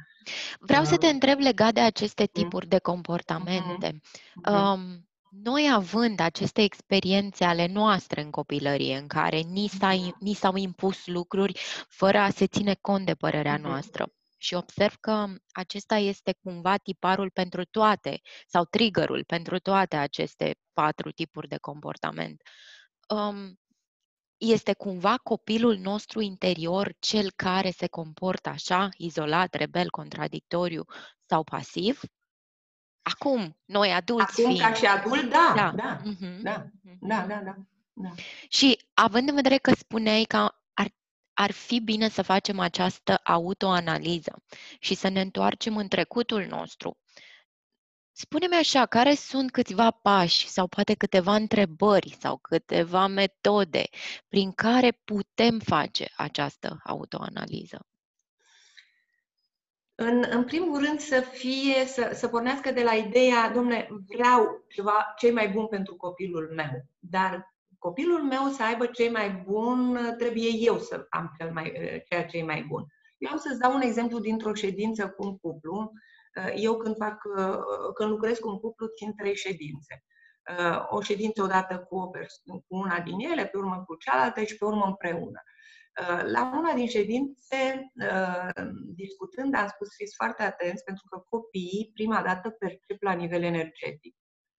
[0.60, 2.44] Vreau să te uh, întreb legat de aceste mm.
[2.44, 3.92] tipuri de comportamente.
[3.92, 4.52] Mm-hmm.
[4.52, 5.08] Um,
[5.42, 10.20] noi având aceste experiențe ale noastre în copilărie, în care ni, s-a, mm-hmm.
[10.20, 13.62] ni s-au impus lucruri fără a se ține cont de părerea mm-hmm.
[13.62, 20.56] noastră, și observ că acesta este cumva tiparul pentru toate sau triggerul pentru toate aceste
[20.74, 22.42] patru tipuri de comportament.
[23.08, 23.60] Um,
[24.38, 30.84] este cumva copilul nostru interior cel care se comportă așa, izolat, rebel, contradictoriu
[31.26, 32.00] sau pasiv?
[33.04, 34.60] Acum, noi adulți Acum, fiind.
[34.60, 36.42] ca și adult, da, da, da, uh-huh.
[36.42, 36.66] da,
[37.00, 37.56] da, da, da,
[37.94, 38.10] da.
[38.48, 40.54] Și având în vedere că spuneai că
[41.34, 44.44] ar fi bine să facem această autoanaliză
[44.80, 46.98] și să ne întoarcem în trecutul nostru.
[48.12, 53.84] Spune-mi așa, care sunt câțiva pași sau poate câteva întrebări sau câteva metode
[54.28, 57.86] prin care putem face această autoanaliză?
[59.96, 65.14] În, în primul rând să fie, să, să pornească de la ideea, domne, vreau ceva
[65.18, 70.50] ce mai bun pentru copilul meu, dar copilul meu să aibă ce mai bun, trebuie
[70.50, 71.74] eu să am cel mai,
[72.10, 72.86] ceea ce e mai bun.
[73.18, 75.92] Eu am să-ți dau un exemplu dintr-o ședință cu un cuplu.
[76.56, 77.22] Eu când, fac,
[77.94, 80.04] când lucrez cu un cuplu, țin trei ședințe.
[80.90, 82.10] O ședință odată cu, o
[82.54, 85.42] cu una din ele, pe urmă cu cealaltă și pe urmă împreună.
[86.26, 87.92] La una din ședințe,
[88.96, 94.16] discutând, am spus fiți foarte atenți pentru că copiii prima dată percep la nivel energetic.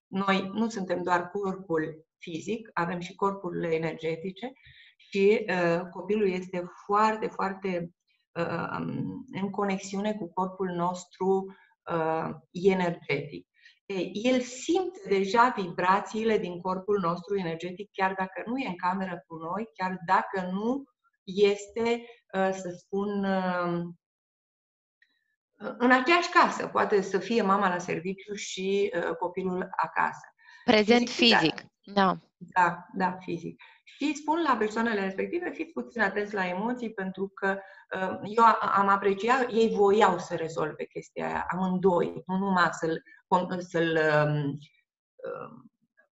[0.06, 4.52] Noi nu suntem doar corpul fizic, avem și corpurile energetice
[4.96, 7.90] și uh, copilul este foarte, foarte
[8.32, 11.56] uh, um, în conexiune cu corpul nostru
[11.92, 13.46] uh, energetic.
[13.86, 19.24] Ei, el simte deja vibrațiile din corpul nostru energetic, chiar dacă nu e în cameră
[19.26, 20.84] cu noi, chiar dacă nu
[21.24, 23.82] este, uh, să spun, uh,
[25.78, 26.66] în aceeași casă.
[26.66, 30.26] Poate să fie mama la serviciu și uh, copilul acasă.
[30.64, 31.38] Prezent fizic.
[31.38, 31.64] fizic.
[31.84, 32.18] Da.
[32.36, 33.62] Da, da, fizic.
[33.84, 37.58] Și spun la persoanele respective, fiți puțin atenți la emoții, pentru că
[37.96, 43.02] uh, eu am apreciat, ei voiau să rezolve chestia aia, amândoi, nu numai să-l,
[43.58, 44.58] să-l um,
[45.14, 45.64] uh,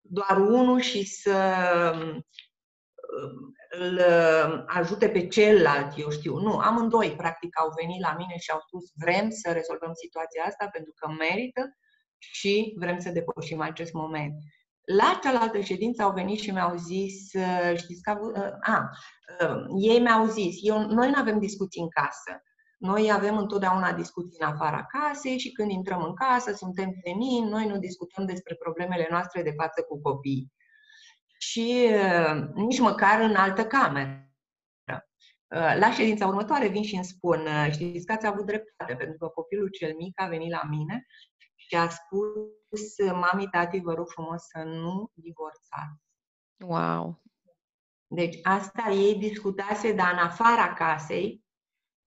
[0.01, 1.35] doar unul și să
[1.95, 2.25] um,
[3.69, 6.37] îl uh, ajute pe celălalt, eu știu.
[6.37, 10.67] Nu, amândoi, practic, au venit la mine și au spus vrem să rezolvăm situația asta
[10.71, 11.77] pentru că merită
[12.17, 14.33] și vrem să depășim acest moment.
[14.97, 18.89] La cealaltă ședință au venit și mi-au zis, uh, știți că uh, a,
[19.41, 22.43] uh, ei mi-au zis, eu, noi nu avem discuții în casă.
[22.77, 27.67] Noi avem întotdeauna discuții în afara casei și când intrăm în casă, suntem femini, noi
[27.67, 30.51] nu discutăm despre problemele noastre de față cu copiii.
[31.41, 31.89] Și
[32.53, 34.23] nici măcar în altă cameră.
[35.79, 39.69] La ședința următoare vin și îmi spun, știți că ați avut dreptate, pentru că copilul
[39.69, 41.05] cel mic a venit la mine
[41.55, 46.03] și a spus, mami, tati, vă rog frumos să nu divorțați.
[46.65, 47.21] Wow!
[48.07, 51.43] Deci asta ei discutase, dar în afara casei,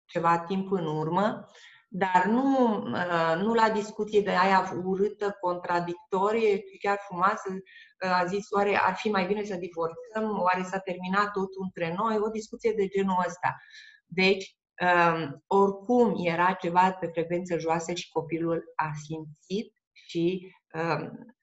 [0.05, 1.47] ceva timp în urmă,
[1.93, 7.49] dar nu, uh, nu la discuție de aia urâtă, contradictorie, chiar frumoasă.
[7.51, 10.41] Uh, a zis, oare ar fi mai bine să divorțăm?
[10.41, 12.19] Oare s-a terminat totul între noi?
[12.19, 13.57] O discuție de genul ăsta.
[14.07, 21.35] Deci, um, oricum era ceva pe frecvență joasă și copilul a simțit și um,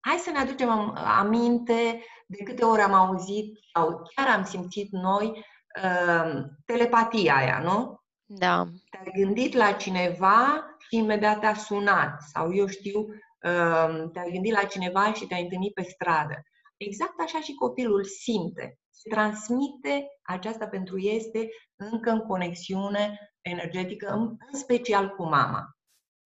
[0.00, 5.44] hai să ne aducem aminte de câte ori am auzit sau chiar am simțit noi
[5.82, 8.00] um, telepatia aia, nu?
[8.30, 8.64] Da.
[8.90, 12.22] Te-ai gândit la cineva și imediat te-a sunat.
[12.22, 16.42] Sau eu știu, um, te-ai gândit la cineva și te-ai întâlnit pe stradă.
[16.76, 18.78] Exact așa și copilul simte.
[18.90, 25.64] Se transmite, aceasta pentru ei este încă în conexiune energetică, în special cu mama.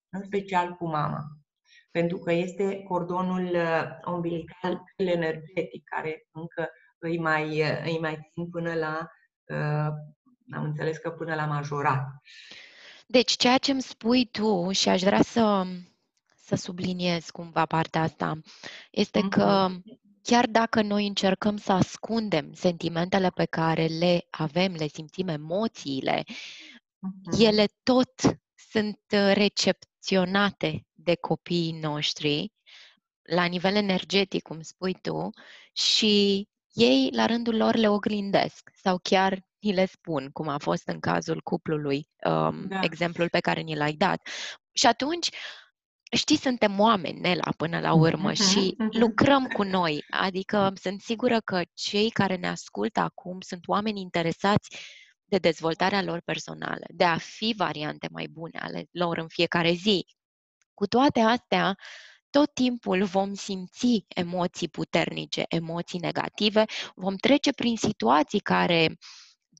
[0.08, 1.20] În special cu mama.
[1.90, 8.50] Pentru că este cordonul uh, umbilical energetic care încă îi mai, uh, îi mai țin
[8.50, 9.08] până la
[9.44, 9.92] uh,
[10.54, 12.08] am înțeles că până la majorat.
[13.06, 15.66] Deci, ceea ce îmi spui tu, și aș vrea să,
[16.36, 18.40] să subliniez cumva partea asta,
[18.90, 19.28] este uh-huh.
[19.30, 19.68] că
[20.22, 27.40] chiar dacă noi încercăm să ascundem sentimentele pe care le avem, le simțim, emoțiile, uh-huh.
[27.40, 28.12] ele tot
[28.70, 29.00] sunt
[29.32, 32.52] recepționate de copiii noștri
[33.22, 35.30] la nivel energetic, cum spui tu,
[35.72, 40.88] și ei, la rândul lor, le oglindesc sau chiar ni le spun, cum a fost
[40.88, 42.81] în cazul cuplului, um, da.
[42.83, 44.29] exemplul pe care ni l-ai dat.
[44.72, 45.29] Și atunci,
[46.16, 48.98] știi, suntem oameni, Nela, până la urmă uh-huh, și uh-huh.
[48.98, 50.05] lucrăm cu noi.
[50.11, 54.77] Adică sunt sigură că cei care ne ascultă acum sunt oameni interesați
[55.25, 60.07] de dezvoltarea lor personală, de a fi variante mai bune ale lor în fiecare zi.
[60.75, 61.77] Cu toate astea,
[62.31, 68.96] tot timpul vom simți emoții puternice, emoții negative, vom trece prin situații care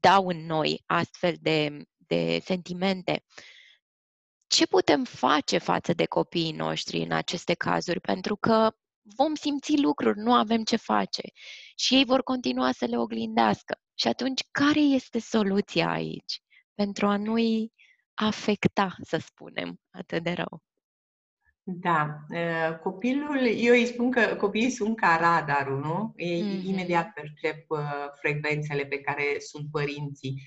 [0.03, 3.25] dau în noi astfel de, de sentimente.
[4.47, 8.01] Ce putem face față de copiii noștri în aceste cazuri?
[8.01, 8.71] Pentru că
[9.17, 11.23] vom simți lucruri, nu avem ce face
[11.77, 13.79] și ei vor continua să le oglindească.
[13.95, 16.41] Și atunci, care este soluția aici
[16.75, 17.73] pentru a nu-i
[18.15, 20.62] afecta, să spunem, atât de rău?
[21.64, 22.16] Da,
[22.83, 26.12] copilul, eu îi spun că copiii sunt ca radarul, nu?
[26.16, 26.68] Ei mm-hmm.
[26.68, 27.66] imediat percep
[28.20, 30.42] frecvențele pe care sunt părinții.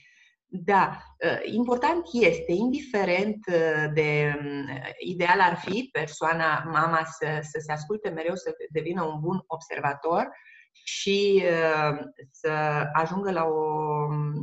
[0.48, 0.98] Da,
[1.44, 3.46] important este, indiferent
[3.94, 4.40] de
[5.00, 10.30] ideal ar fi persoana, mama, să, să se asculte mereu, să devină un bun observator
[10.84, 11.44] și
[12.32, 12.50] să
[12.94, 13.64] ajungă la o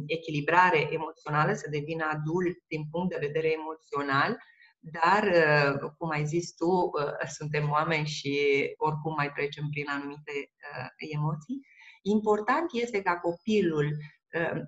[0.06, 4.38] echilibrare emoțională, să devină adult din punct de vedere emoțional,
[4.82, 8.34] dar, uh, cum ai zis tu, uh, suntem oameni și
[8.76, 11.60] oricum mai trecem prin anumite uh, emoții.
[12.02, 13.96] Important este ca copilul,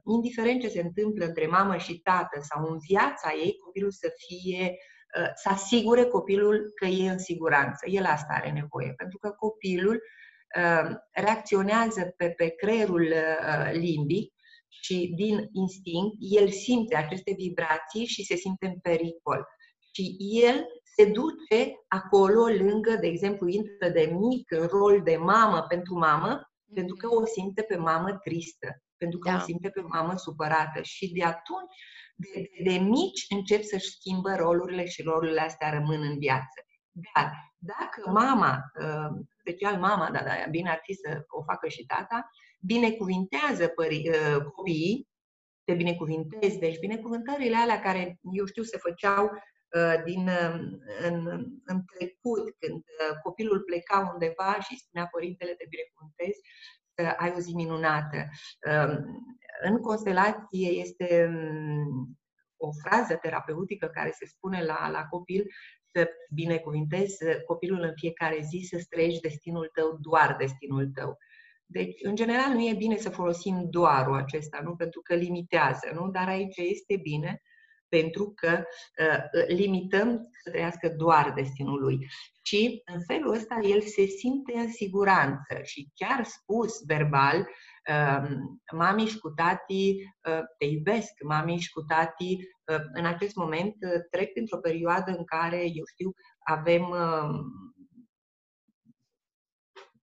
[0.05, 4.77] indiferent ce se întâmplă între mamă și tată sau în viața ei, copilul să fie,
[5.35, 7.90] să asigure copilul că e în siguranță.
[7.90, 10.03] El asta are nevoie, pentru că copilul
[11.11, 13.14] reacționează pe, pe creierul
[13.72, 14.33] limbic
[14.68, 19.46] și din instinct, el simte aceste vibrații și se simte în pericol
[19.95, 25.63] și el se duce acolo lângă, de exemplu, intră de mic în rol de mamă
[25.63, 29.37] pentru mamă, pentru că o simte pe mamă tristă, pentru că da.
[29.37, 30.83] o simte pe mamă supărată.
[30.83, 31.75] Și de atunci,
[32.15, 36.67] de, de, de mici, încep să-și schimbă rolurile și rolurile astea rămân în viață.
[36.91, 41.87] Dar dacă mama, uh, special mama, dar da, bine ar fi să o facă și
[41.87, 42.31] tata,
[42.61, 45.09] binecuvintează pări, uh, copiii,
[45.65, 49.54] te binecuvintezi, deci binecuvântările alea care, eu știu, se făceau Uh,
[50.05, 51.27] din, um, în,
[51.65, 56.41] în trecut, când uh, copilul pleca undeva și spunea părintele te binecuvântezi,
[56.95, 58.29] să ai o zi minunată.
[58.71, 59.23] Um,
[59.63, 62.19] în constelație este um,
[62.57, 65.45] o frază terapeutică care se spune la, la copil
[65.93, 71.19] să binecuvintezi copilul în fiecare zi, să trăiești destinul tău, doar destinul tău.
[71.67, 74.77] Deci, în general, nu e bine să folosim doarul acesta, nu?
[74.77, 76.09] Pentru că limitează, nu?
[76.09, 77.43] Dar aici este bine
[77.88, 78.64] pentru că
[78.99, 82.07] uh, limităm să trăiască doar destinul lui.
[82.42, 87.38] Și în felul ăsta el se simte în siguranță și chiar spus verbal,
[87.90, 88.29] uh,
[88.73, 89.94] mami și cu tati
[90.29, 92.37] uh, te iubesc, mami și cu tati
[92.73, 96.12] uh, în acest moment uh, trec printr-o perioadă în care, eu știu,
[96.44, 97.38] avem uh,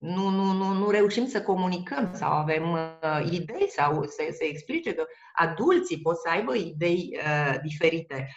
[0.02, 4.94] nu, nu, nu, nu reușim să comunicăm sau avem uh, idei sau să, să explice
[4.94, 8.34] că adulții pot să aibă idei uh, diferite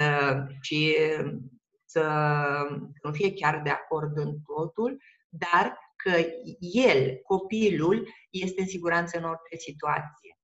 [0.00, 0.96] uh, și
[1.84, 2.02] să
[3.02, 6.10] nu fie chiar de acord în totul, dar că
[6.60, 10.38] el, copilul, este în siguranță în orice situație.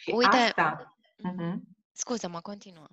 [0.00, 0.96] Și Uite, asta...
[1.28, 1.54] Uh-huh.
[1.92, 2.86] scuză-mă, continuă.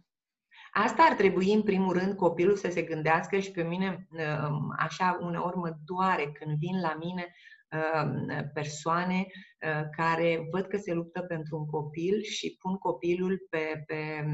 [0.78, 5.18] Asta ar trebui, în primul rând, copilul să se gândească și pe mine, um, așa,
[5.22, 7.36] uneori mă doare când vin la mine
[7.72, 13.84] um, persoane uh, care văd că se luptă pentru un copil și pun copilul pe,
[13.86, 14.26] pe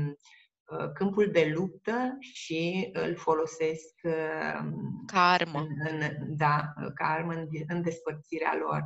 [0.64, 5.60] uh, câmpul de luptă și îl folosesc um, ca armă.
[5.60, 8.84] În, în, da, ca armă în, în despărțirea lor.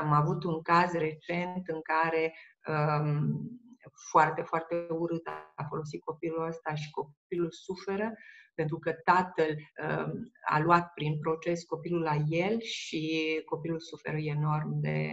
[0.00, 2.34] Am avut un caz recent în care
[2.66, 3.69] um,
[4.08, 8.12] foarte, foarte urât a folosit copilul ăsta și copilul suferă
[8.54, 10.10] pentru că tatăl uh,
[10.48, 15.08] a luat prin proces copilul la el și copilul suferă enorm de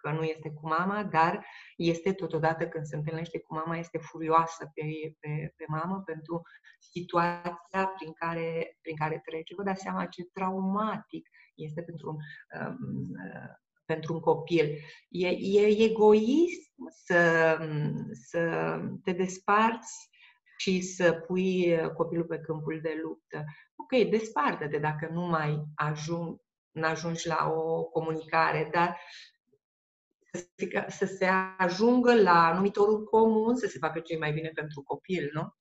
[0.00, 1.46] că nu este cu mama, dar
[1.76, 4.82] este totodată când se întâlnește cu mama, este furioasă pe,
[5.20, 6.42] pe, pe mamă pentru
[6.78, 9.54] situația prin care, prin care trece.
[9.54, 12.16] Vă dați seama ce traumatic este pentru un,
[12.60, 13.54] um, uh,
[13.92, 14.78] pentru un copil.
[15.08, 16.72] E, e egoist
[17.04, 17.58] să,
[18.12, 18.40] să
[19.04, 20.08] te desparți
[20.58, 23.44] și să pui copilul pe câmpul de luptă.
[23.76, 28.98] Ok, desparte-te dacă nu mai ajung, nu ajungi la o comunicare, dar
[30.32, 31.26] să se, să se
[31.58, 35.54] ajungă la numitorul comun, să se facă ce mai bine pentru copil, nu?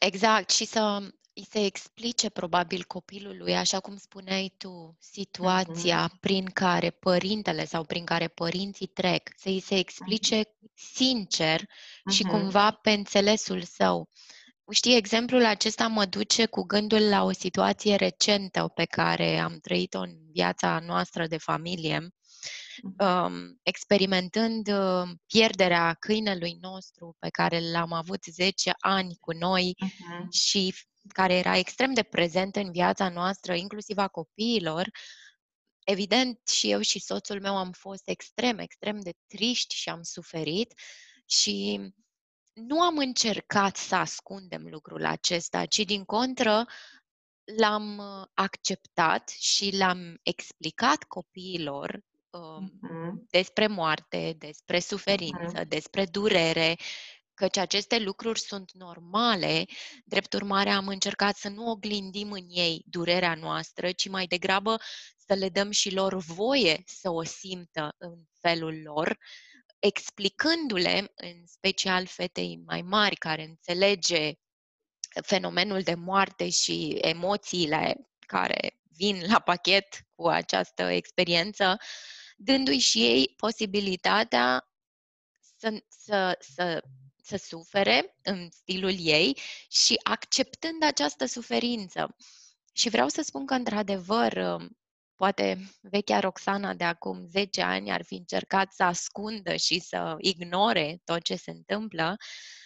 [0.00, 6.20] Exact, și să îi se explice probabil copilului, așa cum spuneai tu, situația uh-huh.
[6.20, 10.74] prin care părintele sau prin care părinții trec, să îi se explice uh-huh.
[10.94, 12.12] sincer uh-huh.
[12.12, 14.08] și cumva pe înțelesul său.
[14.70, 19.98] Știi, exemplul acesta mă duce cu gândul la o situație recentă pe care am trăit-o
[19.98, 22.08] în viața noastră de familie, um,
[23.62, 30.28] experimentând uh, pierderea câinelui nostru pe care l-am avut 10 ani cu noi uh-huh.
[30.30, 30.74] și
[31.08, 34.90] care era extrem de prezent în viața noastră, inclusiv a copiilor,
[35.84, 40.72] evident și eu și soțul meu am fost extrem, extrem de triști și am suferit
[41.26, 41.80] și
[42.52, 46.66] nu am încercat să ascundem lucrul acesta, ci din contră
[47.58, 52.11] l-am uh, acceptat și l-am explicat copiilor um, uh-huh.
[53.30, 55.68] Despre moarte, despre suferință, uh-huh.
[55.68, 56.76] despre durere
[57.34, 59.64] căci aceste lucruri sunt normale,
[60.04, 64.76] drept urmare am încercat să nu oglindim în ei durerea noastră, ci mai degrabă
[65.26, 69.18] să le dăm și lor voie să o simtă în felul lor,
[69.78, 74.32] explicându-le, în special fetei mai mari care înțelege
[75.22, 81.76] fenomenul de moarte și emoțiile care vin la pachet cu această experiență,
[82.44, 84.68] dându-i și ei posibilitatea
[85.58, 86.82] să, să, să
[87.22, 92.16] să sufere în stilul ei și acceptând această suferință.
[92.72, 94.76] Și vreau să spun că, într-adevăr, um,
[95.14, 101.00] poate vechea Roxana de acum 10 ani ar fi încercat să ascundă și să ignore
[101.04, 102.16] tot ce se întâmplă,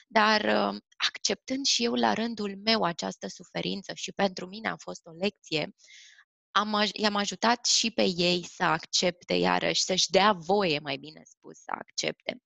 [0.08, 5.06] dar um, acceptând și eu la rândul meu această suferință și pentru mine a fost
[5.06, 5.74] o lecție,
[6.56, 11.58] am, i-am ajutat și pe ei să accepte iarăși, să-și dea voie, mai bine spus,
[11.58, 12.42] să accepte.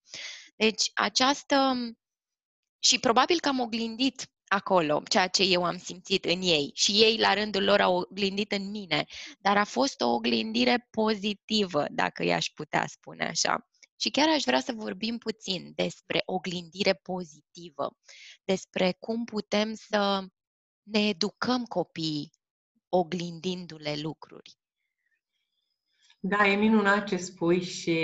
[0.57, 1.75] Deci această
[2.79, 7.19] și probabil că am oglindit acolo ceea ce eu am simțit în ei și ei
[7.19, 9.05] la rândul lor au oglindit în mine,
[9.39, 13.69] dar a fost o oglindire pozitivă, dacă i-aș putea spune așa.
[13.97, 17.97] Și chiar aș vrea să vorbim puțin despre oglindire pozitivă,
[18.45, 20.25] despre cum putem să
[20.83, 22.39] ne educăm copiii
[22.91, 24.59] oglindindu-le lucruri.
[26.23, 27.99] Da, e minunat ce spui și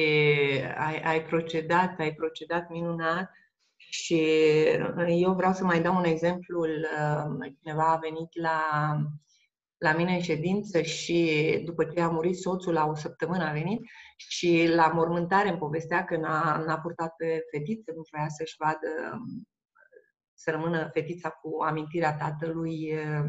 [0.77, 3.31] ai, ai procedat, ai procedat minunat
[3.77, 4.23] și
[4.97, 6.61] uh, eu vreau să mai dau un exemplu.
[6.61, 8.61] Uh, cineva a venit la,
[9.77, 13.81] la mine în ședință și după ce a murit soțul, la o săptămână a venit
[14.17, 19.21] și la mormântare îmi povestea că n-a, n-a purtat pe fetiță, nu vrea să-și vadă,
[20.35, 23.25] să rămână fetița cu amintirea tatălui uh,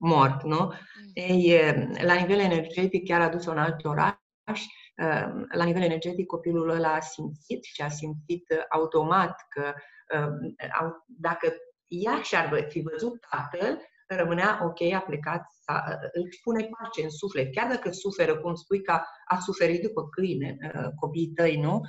[0.00, 0.58] mort, nu?
[0.58, 0.72] Mm.
[1.14, 1.60] Ei,
[2.02, 4.60] la nivel energetic chiar a dus-o în alt oraș
[5.02, 9.74] uh, la nivel energetic copilul ăla a simțit și a simțit automat că
[10.18, 11.54] uh, dacă
[11.88, 15.42] ea și-ar fi văzut tatăl, rămânea ok, a plecat,
[16.12, 17.54] își pune pace în suflet.
[17.54, 20.56] Chiar dacă suferă, cum spui că a suferit după câine,
[21.00, 21.80] copiii tăi, nu?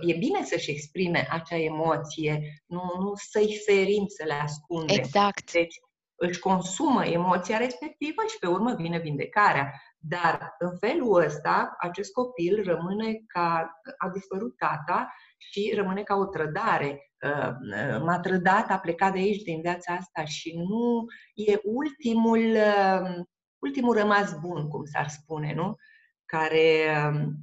[0.00, 4.96] E bine să-și exprime acea emoție, nu, nu să-i ferim, să le ascundem.
[4.96, 5.52] Exact.
[5.52, 5.74] Deci,
[6.16, 9.72] își consumă emoția respectivă și pe urmă vine vindecarea.
[9.98, 16.24] Dar în felul ăsta, acest copil rămâne ca a dispărut tata și rămâne ca o
[16.24, 17.12] trădare.
[17.24, 21.04] Uh, uh, m-a trădat, a plecat de aici, din viața asta și nu
[21.34, 23.24] e ultimul, uh,
[23.58, 25.76] ultimul rămas bun, cum s-ar spune, nu?
[26.24, 27.34] Care, um,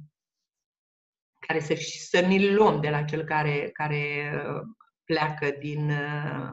[1.46, 1.74] care să,
[2.08, 4.32] să ne-l luăm de la cel care, care
[5.04, 5.92] pleacă din,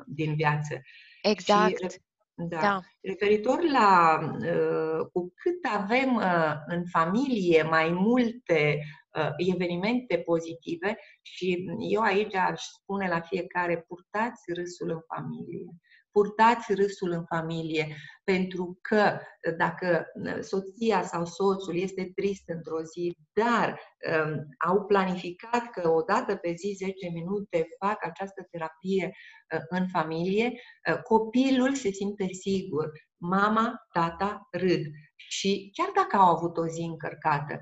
[0.06, 0.82] din viață.
[1.22, 1.92] Exact.
[1.92, 2.00] Și,
[2.48, 2.60] da.
[2.60, 2.80] da.
[3.02, 8.80] Referitor la uh, cu cât avem uh, în familie mai multe
[9.16, 15.76] uh, evenimente pozitive și eu aici aș spune la fiecare purtați râsul în familie
[16.20, 19.20] purtați râsul în familie, pentru că
[19.58, 20.06] dacă
[20.42, 23.80] soția sau soțul este trist într-o zi, dar
[24.26, 29.88] um, au planificat că o dată pe zi, 10 minute, fac această terapie uh, în
[29.88, 30.52] familie,
[30.92, 32.92] uh, copilul se simte sigur.
[33.18, 34.82] Mama, tata râd.
[35.16, 37.60] Și chiar dacă au avut o zi încărcată,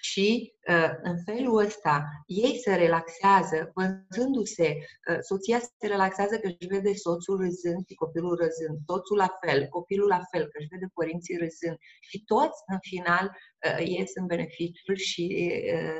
[0.00, 4.76] și uh, în felul ăsta ei se relaxează, văzându-se,
[5.10, 9.66] uh, soția se relaxează că își vede soțul râzând și copilul râzând, soțul la fel,
[9.66, 14.26] copilul la fel, că își vede părinții râzând și toți în final uh, ies în
[14.26, 15.24] beneficiul și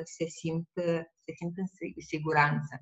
[0.04, 0.68] se simt,
[1.24, 1.66] se simt în
[2.06, 2.80] siguranță.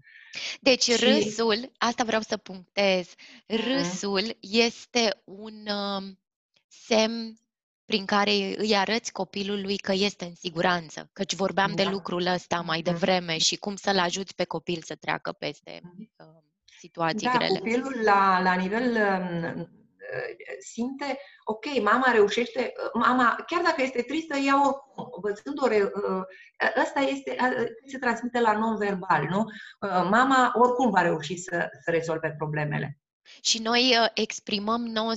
[0.61, 1.05] Deci și...
[1.05, 3.15] râsul, asta vreau să punctez,
[3.47, 3.61] mhm.
[3.63, 5.55] râsul este un
[6.69, 7.39] semn
[7.89, 11.11] prin care îi arăți copilului că este în siguranță.
[11.12, 11.82] Căci vorbeam da.
[11.82, 12.91] de lucrul ăsta mai da.
[12.91, 16.26] devreme și cum să-l ajuți pe copil să treacă peste uh,
[16.78, 17.59] situații da, grele.
[17.59, 19.66] copilul la, la nivel uh,
[20.59, 26.22] simte, ok, mama reușește, mama, chiar dacă este tristă, ea oricum, văzând o, uh,
[26.82, 27.36] ăsta este,
[27.86, 29.45] se transmite la non-verbal, nu?
[29.80, 32.99] Uh, mama oricum va reuși să, să rezolve problemele.
[33.41, 35.11] Și noi uh, exprimăm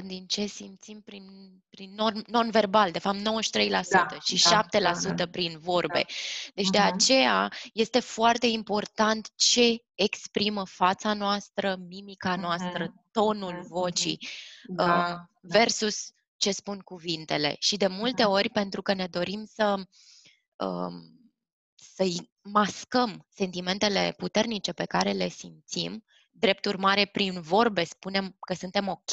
[0.00, 1.24] 90% din ce simțim prin,
[1.70, 1.94] prin
[2.26, 4.70] non-verbal, de fapt 93% da, și da, 7%
[5.02, 6.04] da, da, prin vorbe.
[6.06, 6.12] Da.
[6.54, 6.70] Deci uh-huh.
[6.70, 13.10] de aceea este foarte important ce exprimă fața noastră, mimica noastră, uh-huh.
[13.12, 14.28] tonul vocii
[14.64, 17.56] da, uh, versus ce spun cuvintele.
[17.58, 18.30] Și de multe uh-huh.
[18.30, 19.74] ori, pentru că ne dorim să
[20.56, 21.18] uh,
[21.94, 28.88] să-i mascăm sentimentele puternice pe care le simțim, Drept urmare, prin vorbe spunem că suntem
[28.88, 29.10] ok,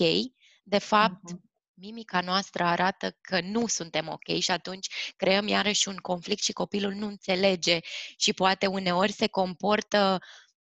[0.64, 1.40] de fapt, uh-huh.
[1.74, 6.94] mimica noastră arată că nu suntem ok și atunci creăm iarăși un conflict și copilul
[6.94, 7.80] nu înțelege
[8.18, 10.20] și poate uneori se comportă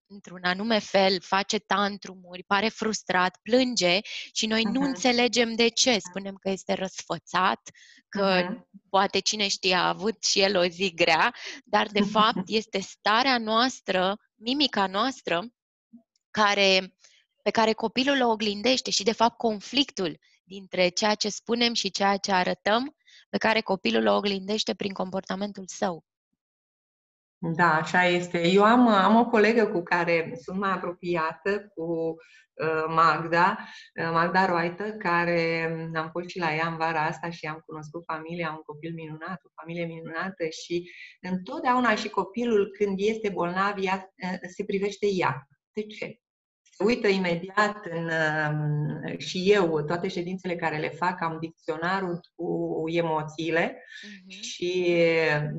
[0.09, 3.99] într-un anume fel, face tantrumuri, pare frustrat, plânge
[4.33, 4.73] și noi uh-huh.
[4.73, 5.99] nu înțelegem de ce.
[5.99, 7.61] Spunem că este răsfățat,
[8.09, 8.81] că uh-huh.
[8.89, 11.35] poate cine știe a avut și el o zi grea,
[11.65, 15.47] dar de fapt este starea noastră, mimica noastră,
[16.43, 16.95] care,
[17.43, 22.17] pe care copilul o oglindește și, de fapt, conflictul dintre ceea ce spunem și ceea
[22.17, 22.97] ce arătăm,
[23.29, 26.05] pe care copilul o oglindește prin comportamentul său.
[27.39, 28.49] Da, așa este.
[28.49, 33.59] Eu am, am o colegă cu care sunt mai apropiată, cu uh, Magda,
[34.03, 38.05] uh, Magda Roaită, care am fost și la ea în vara asta și am cunoscut
[38.05, 44.13] familia, un copil minunat, o familie minunată și întotdeauna și copilul când este bolnav, ea,
[44.23, 45.49] uh, se privește ea.
[45.73, 46.21] De ce?
[46.79, 48.11] Uită imediat în,
[48.51, 54.41] um, și eu, toate ședințele care le fac, am dicționarul cu emoțiile uh-huh.
[54.41, 54.95] și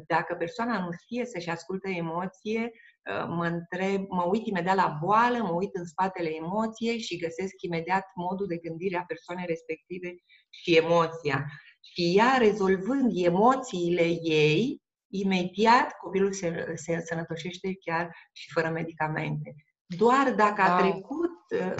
[0.07, 5.37] dacă persoana nu știe să-și ascultă emoție, uh, mă întreb, mă uit imediat la boală,
[5.37, 10.15] mă uit în spatele emoției și găsesc imediat modul de gândire a persoanei respective
[10.49, 11.45] și emoția.
[11.81, 19.55] Și ea, rezolvând emoțiile ei, imediat copilul se, se sănătoșește chiar și fără medicamente.
[19.87, 21.31] Doar dacă a trecut,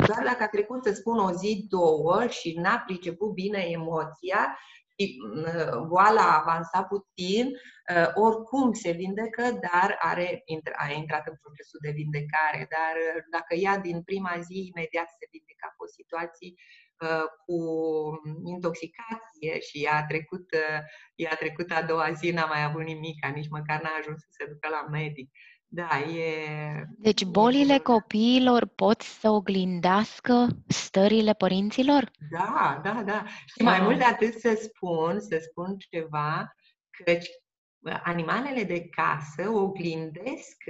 [0.08, 4.58] doar dacă a trecut, să spun, o zi, două și n-a priceput bine emoția
[4.98, 5.18] și
[5.88, 7.46] boala a avansat puțin,
[7.96, 10.44] uh, oricum se vindecă, dar are,
[10.76, 12.62] a intrat în procesul de vindecare.
[12.76, 16.54] Dar uh, dacă ea din prima zi imediat se vindeca cu situații
[17.06, 17.58] uh, cu
[18.54, 20.48] intoxicație și ea a trecut,
[21.16, 24.30] ea a trecut a doua zi, n-a mai avut nimic, nici măcar n-a ajuns să
[24.38, 25.30] se ducă la medic.
[25.70, 26.86] Da, e...
[26.98, 32.12] Deci bolile copiilor pot să oglindească stările părinților?
[32.32, 33.26] Da, da, da.
[33.46, 36.56] Și mai mult de atât să spun, să spun ceva,
[36.90, 37.18] că
[38.04, 40.64] animalele de casă oglindesc,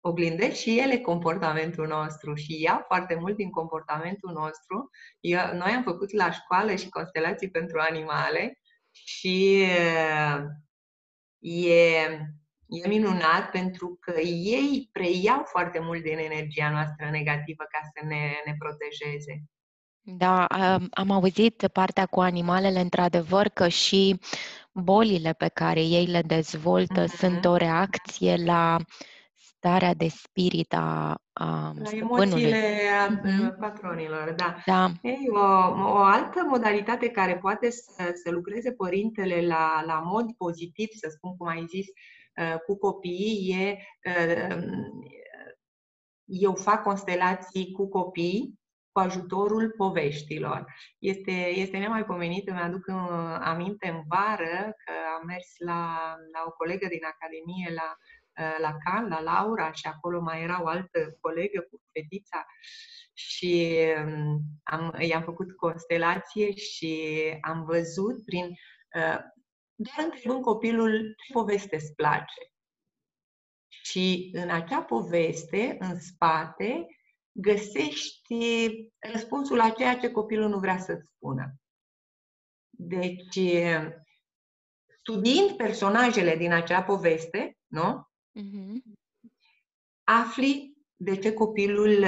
[0.00, 4.90] oglindesc și ele comportamentul nostru și iau foarte mult din comportamentul nostru.
[5.20, 8.58] Eu, noi am făcut la școală și constelații pentru animale
[8.92, 9.66] și
[11.38, 12.18] e,
[12.82, 18.32] e minunat pentru că ei preiau foarte mult din energia noastră negativă ca să ne,
[18.44, 19.44] ne protejeze.
[20.06, 20.44] Da,
[20.90, 24.20] am auzit partea cu animalele, într-adevăr, că și
[24.72, 27.16] bolile pe care ei le dezvoltă uh-huh.
[27.16, 28.76] sunt o reacție la
[29.34, 33.58] starea de spirit a, a la emoțiile uh-huh.
[33.58, 34.56] patronilor, da.
[34.66, 34.90] da.
[35.02, 35.38] Ei, o,
[35.92, 41.36] o altă modalitate care poate să, să lucreze părintele la, la mod pozitiv, să spun
[41.36, 42.23] cum ai zis, uh,
[42.66, 43.78] cu copiii, e
[44.10, 44.64] uh,
[46.24, 48.58] eu fac constelații cu copii
[48.92, 50.74] cu ajutorul poveștilor.
[50.98, 56.50] Este, este nemaipomenit, îmi aduc uh, aminte în vară că am mers la, la o
[56.50, 57.96] colegă din Academie la,
[58.44, 62.46] uh, la Can, la Laura, și acolo mai era o altă colegă cu fetița
[63.14, 69.18] și um, am, i-am făcut constelație și am văzut prin uh,
[69.84, 72.52] doar întrebând copilul ce poveste îți place.
[73.68, 76.86] Și în acea poveste, în spate,
[77.32, 78.66] găsești
[79.12, 81.54] răspunsul la ceea ce copilul nu vrea să-ți spună.
[82.70, 83.40] Deci,
[84.98, 88.08] studiind personajele din acea poveste, nu?
[88.40, 88.82] Uh-huh.
[90.04, 92.04] Afli de ce copilul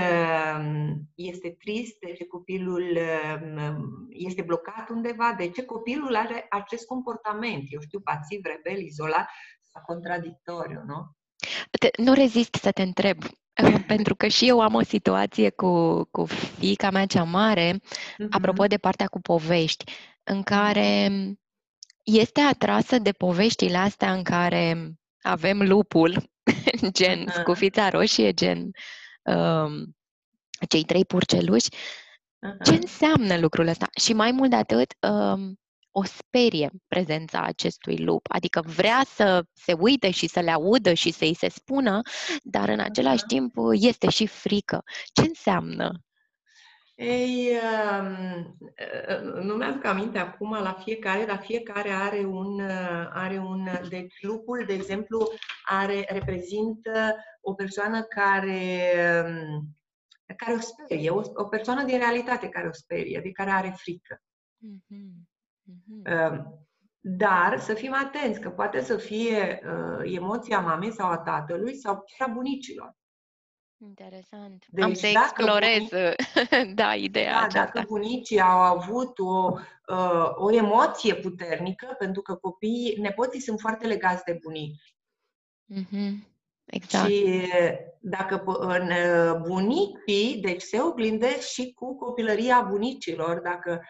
[0.58, 2.98] um, este trist, de ce copilul
[3.40, 9.28] um, este blocat undeva, de ce copilul are acest comportament, eu știu, pasiv, rebel, izolat
[9.60, 11.16] sau contradictoriu, nu?
[11.98, 13.18] Nu rezist să te întreb
[13.86, 18.28] pentru că și eu am o situație cu, cu fica mea cea mare, uh-huh.
[18.30, 19.84] apropo de partea cu povești,
[20.24, 21.10] în care
[22.04, 26.35] este atrasă de poveștile astea în care avem lupul,
[26.98, 27.32] gen uh-huh.
[27.32, 28.70] scufița roșie, gen
[29.22, 29.96] um,
[30.68, 31.68] cei trei purceluși.
[31.68, 32.64] Uh-huh.
[32.64, 33.86] Ce înseamnă lucrul ăsta?
[34.00, 35.58] Și mai mult de atât, um,
[35.90, 41.10] o sperie prezența acestui lup, adică vrea să se uite și să le audă și
[41.10, 42.00] să-i se spună,
[42.42, 44.82] dar în același timp este și frică.
[45.12, 46.05] Ce înseamnă?
[46.96, 47.52] Ei,
[48.00, 48.56] um,
[49.42, 52.60] nu mi-aduc aminte acum la fiecare, dar fiecare are un,
[53.12, 55.28] are un, deci lupul, de exemplu,
[55.64, 58.92] are, reprezintă o persoană care,
[59.24, 59.76] um,
[60.36, 64.22] care o sperie, o, o persoană din realitate care o sperie, de care are frică.
[64.66, 65.28] Mm-hmm.
[65.70, 66.66] Mm-hmm.
[67.00, 72.04] Dar să fim atenți, că poate să fie uh, emoția mamei sau a tatălui sau
[72.16, 72.96] chiar a bunicilor.
[73.78, 74.64] Interesant.
[74.68, 77.70] Deci, Am să explorez, bunici, da, ideea da, aceasta.
[77.74, 79.52] Dacă bunicii au avut o,
[79.88, 84.94] uh, o emoție puternică, pentru că copiii, nepoții sunt foarte legați de bunici.
[85.74, 86.34] Mm-hmm.
[86.64, 87.08] Exact.
[87.08, 87.42] Și
[88.00, 88.90] dacă în
[89.42, 93.82] bunicii, deci se oglindesc și cu copilăria bunicilor, dacă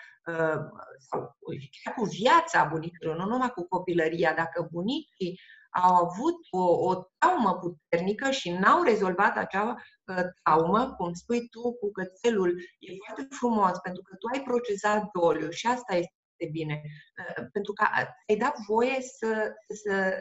[0.98, 1.36] sau
[1.82, 5.40] chiar cu viața bunicilor, nu numai cu copilăria, dacă bunicii
[5.82, 9.74] au avut o, o traumă puternică și n-au rezolvat acea
[10.06, 15.10] uh, traumă, cum spui tu cu cățelul, e foarte frumos pentru că tu ai procesat
[15.20, 16.80] doliu și asta este bine.
[16.84, 17.84] Uh, pentru că
[18.28, 19.52] ai dat voie să,
[19.84, 20.14] să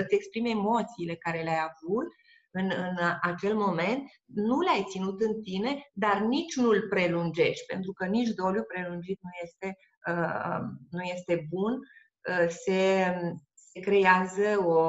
[0.00, 2.06] îți exprime emoțiile care le-ai avut
[2.52, 7.92] în, în acel moment, nu le-ai ținut în tine, dar nici nu îl prelungești, pentru
[7.92, 9.76] că nici doliu prelungit nu este,
[10.08, 10.60] uh,
[10.90, 11.72] nu este bun.
[12.28, 13.14] Uh, se,
[13.72, 14.80] se creează o,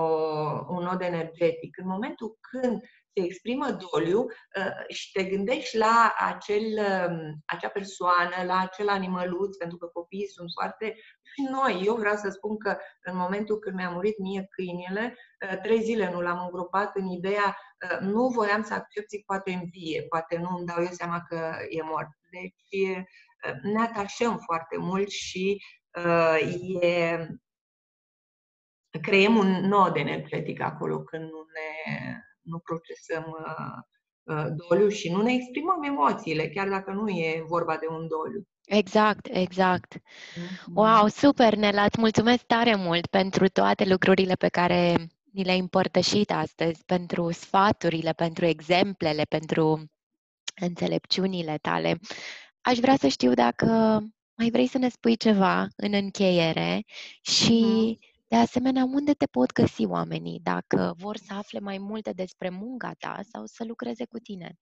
[0.67, 1.77] un nod energetic.
[1.77, 2.81] În momentul când
[3.15, 9.55] se exprimă doliu uh, și te gândești la acel, um, acea persoană, la acel animăluț,
[9.55, 10.95] pentru că copiii sunt foarte...
[11.35, 15.15] Și noi, eu vreau să spun că în momentul când mi-a murit mie câinele,
[15.51, 17.57] uh, trei zile nu l-am îngropat în ideea
[17.91, 21.23] uh, nu voiam să accept, zic, poate în vie, poate nu îmi dau eu seama
[21.29, 22.09] că e mort.
[22.31, 22.97] Deci
[23.61, 25.61] ne atașăm foarte mult și
[26.81, 27.27] e,
[29.01, 35.21] creăm un nod energetic acolo când nu ne nu procesăm uh, uh, doliu și nu
[35.21, 38.47] ne exprimăm emoțiile, chiar dacă nu e vorba de un doliu.
[38.65, 39.95] Exact, exact.
[39.95, 40.73] Mm-hmm.
[40.73, 44.95] Wow, super, Nela, îți mulțumesc tare mult pentru toate lucrurile pe care
[45.31, 49.89] ni le-ai împărtășit astăzi, pentru sfaturile, pentru exemplele, pentru
[50.61, 51.99] înțelepciunile tale.
[52.61, 53.65] Aș vrea să știu dacă
[54.35, 56.83] mai vrei să ne spui ceva în încheiere
[57.21, 62.11] și mm-hmm de asemenea, unde te pot găsi oamenii dacă vor să afle mai multe
[62.11, 64.57] despre munca ta sau să lucreze cu tine?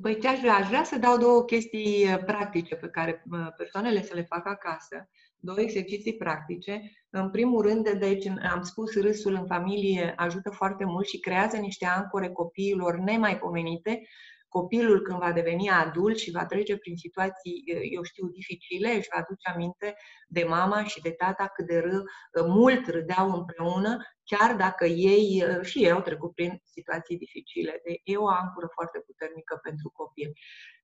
[0.00, 0.54] Păi ce aș vrea?
[0.54, 4.48] Aș vrea să dau două chestii uh, practice pe care uh, persoanele să le facă
[4.48, 5.10] acasă.
[5.36, 6.82] două exerciții practice.
[7.10, 11.86] În primul rând, deci, am spus, râsul în familie ajută foarte mult și creează niște
[11.86, 14.02] ancore copiilor nemaipomenite
[14.50, 19.18] copilul când va deveni adult și va trece prin situații, eu știu, dificile, își va
[19.20, 19.94] aduce aminte
[20.28, 21.98] de mama și de tata cât de râ,
[22.46, 27.80] mult râdeau împreună, chiar dacă ei și ei au trecut prin situații dificile.
[27.84, 30.32] De, e o ancură foarte puternică pentru copil.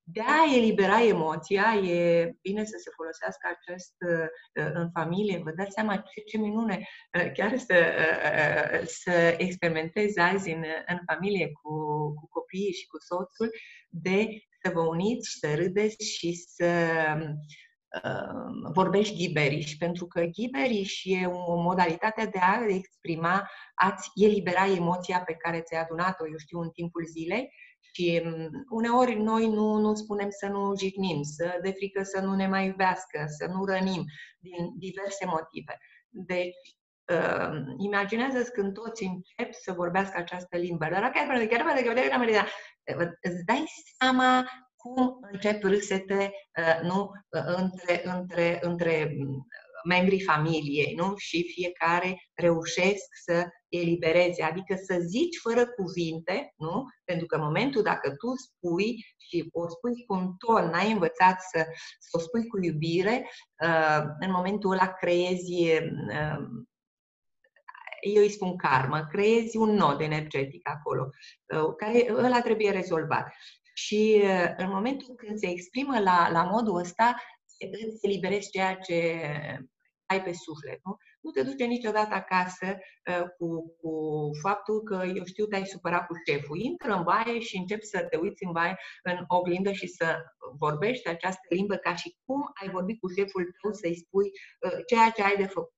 [0.09, 3.95] De a elibera emoția, e bine să se folosească acest
[4.53, 5.41] în familie.
[5.43, 6.87] Vă dați seama ce, ce minune
[7.33, 7.75] chiar să,
[8.85, 11.71] să experimentezi azi în, în familie cu,
[12.13, 13.49] cu copiii și cu soțul,
[13.89, 14.27] de
[14.63, 16.65] să vă uniți și să râdeți și să
[18.03, 25.21] uh, vorbești ghiberiș, pentru că ghiberiș e o modalitate de a exprima, a-ți elibera emoția
[25.21, 27.49] pe care ți-ai adunat-o, eu știu, în timpul zilei
[27.97, 32.35] și um, uneori noi nu, nu spunem să nu jignim, să de frică să nu
[32.35, 34.05] ne mai iubească, să nu rănim,
[34.39, 35.77] din diverse motive.
[36.09, 36.77] Deci,
[37.13, 40.87] uh, imaginează când toți încep să vorbească această limbă.
[40.91, 42.49] Dar chiar, chiar, chiar, chiar,
[43.21, 43.65] îți dai
[43.97, 49.17] seama cum încep râsete uh, nu, uh, între, între, între
[49.87, 51.13] membrii familiei, nu?
[51.15, 56.85] Și fiecare reușesc să elibereze, adică să zici fără cuvinte, nu?
[57.03, 61.41] Pentru că în momentul dacă tu spui și o spui cu un ton, n-ai învățat
[61.41, 61.65] să,
[61.99, 63.29] să o spui cu iubire,
[63.63, 65.65] uh, în momentul ăla creezi
[68.01, 71.09] eu îi spun karmă, creezi un nod energetic acolo,
[71.77, 73.33] care ăla trebuie rezolvat.
[73.73, 74.23] Și
[74.57, 77.15] în momentul când se exprimă la, la modul ăsta,
[77.57, 79.21] îți eliberezi ceea ce
[80.05, 80.79] ai pe suflet.
[80.83, 80.97] Nu?
[81.27, 83.91] Nu te duce niciodată acasă uh, cu, cu
[84.41, 86.59] faptul că, eu știu, te-ai supărat cu șeful.
[86.59, 90.17] Intră în baie și începi să te uiți în baie, în oglindă și să
[90.59, 95.09] vorbești această limbă ca și cum ai vorbit cu șeful tău să-i spui uh, ceea
[95.15, 95.73] ce ai de făcut,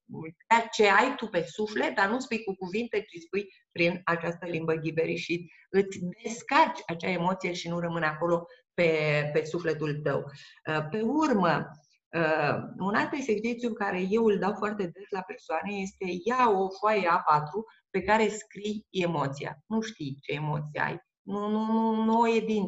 [0.48, 4.46] ceea ce ai tu pe suflet, dar nu spui cu cuvinte, ci spui prin această
[4.46, 8.92] limbă ghiberi și îți descarci acea emoție și nu rămâne acolo pe,
[9.34, 10.24] pe sufletul tău.
[10.70, 11.68] Uh, pe urmă,
[12.12, 16.70] Uh, un alt exercițiu care eu îl dau foarte des la persoane este ia o
[16.70, 17.42] foaie A4
[17.90, 19.64] pe care scrii emoția.
[19.66, 22.28] Nu știi ce emoție ai, nu, nu, nu, nu o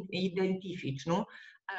[0.09, 1.25] identifici, nu?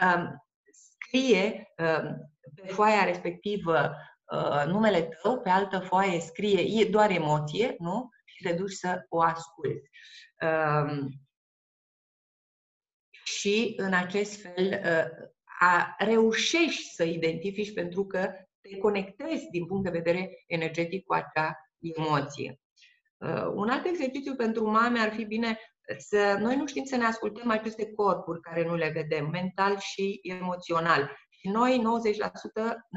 [0.02, 0.24] Uh,
[0.72, 2.10] scrie uh,
[2.54, 8.08] pe foaia respectivă uh, numele tău, pe altă foaie scrie e doar emoție, nu?
[8.24, 9.90] Și te duci să o asculți.
[10.42, 11.04] Uh,
[13.24, 15.30] și în acest fel uh,
[15.62, 21.56] a reușești să identifici pentru că te conectezi din punct de vedere energetic cu acea
[21.78, 22.60] emoție.
[23.16, 25.58] Uh, un alt exercițiu pentru mame ar fi bine
[25.98, 30.20] să noi nu știm să ne ascultăm aceste corpuri care nu le vedem, mental și
[30.22, 31.16] emoțional.
[31.28, 31.82] Și noi,
[32.62, 32.88] 90%,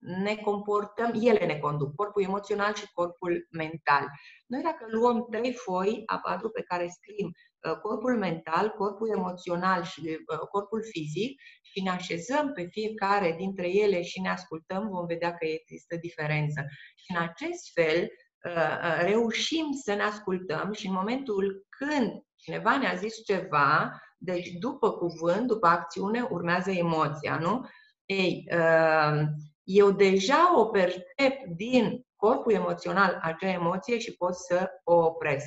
[0.00, 4.06] ne comportăm, ele ne conduc, corpul emoțional și corpul mental.
[4.46, 9.82] Noi dacă luăm trei foi a patru pe care scriem uh, corpul mental, corpul emoțional
[9.82, 15.06] și uh, corpul fizic și ne așezăm pe fiecare dintre ele și ne ascultăm, vom
[15.06, 16.64] vedea că există diferență.
[16.94, 18.08] Și în acest fel
[18.44, 24.90] uh, reușim să ne ascultăm și în momentul când cineva ne-a zis ceva, deci după
[24.90, 27.66] cuvânt, după acțiune, urmează emoția, nu?
[28.04, 28.44] Ei,
[29.72, 35.46] eu deja o percep din corpul emoțional acea emoție și pot să o opresc.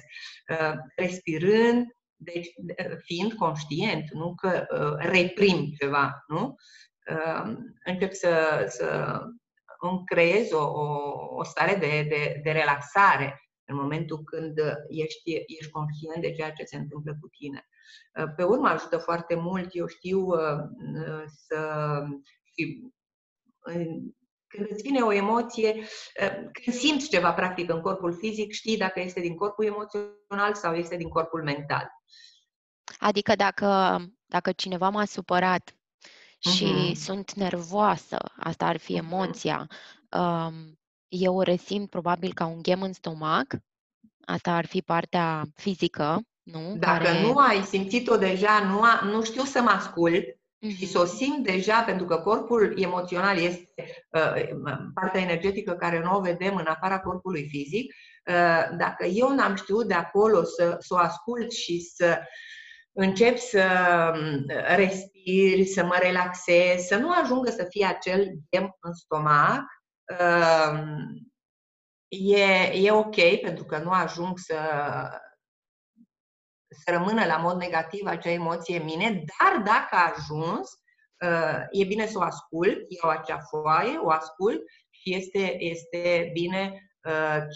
[0.50, 6.56] Uh, respirând, deci uh, fiind conștient, nu că uh, reprim ceva, nu?
[7.86, 9.20] Încep să, să
[9.80, 10.72] îmi creez o,
[11.36, 14.60] o stare de, de, de relaxare în momentul când
[14.90, 17.68] ești, ești conștient de ceea ce se întâmplă cu tine.
[18.36, 20.28] Pe urmă ajută foarte mult, eu știu,
[21.48, 21.58] să
[24.54, 25.84] când îți vine o emoție,
[26.14, 30.74] eh, când simți ceva practic în corpul fizic, știi dacă este din corpul emoțional sau
[30.74, 31.90] este din corpul mental.
[33.00, 35.76] Adică dacă, dacă cineva m-a supărat
[36.40, 36.96] și uh-huh.
[36.96, 39.04] sunt nervoasă, asta ar fi mhm.
[39.04, 39.68] emoția,
[40.10, 43.56] um, eu o resimt probabil ca un ghem în stomac,
[44.26, 46.76] asta ar fi partea fizică, nu?
[46.78, 47.22] Dacă care...
[47.22, 50.24] nu ai simțit-o deja, nu, a, nu știu să mă ascult,
[50.70, 53.74] și să o simt deja, pentru că corpul emoțional este
[54.10, 54.44] uh,
[54.94, 57.94] partea energetică care nu o vedem în afara corpului fizic,
[58.26, 62.20] uh, dacă eu n-am știut de acolo să, să o ascult și să
[62.92, 63.66] încep să
[64.16, 64.46] um,
[64.76, 69.64] respir, să mă relaxez, să nu ajungă să fie acel gem în stomac,
[70.20, 70.80] uh,
[72.08, 74.56] e, e ok, pentru că nu ajung să
[76.74, 80.72] să rămână la mod negativ acea emoție în mine, dar dacă a ajuns,
[81.72, 86.94] e bine să o ascult, iau acea foaie, o ascult și este, este bine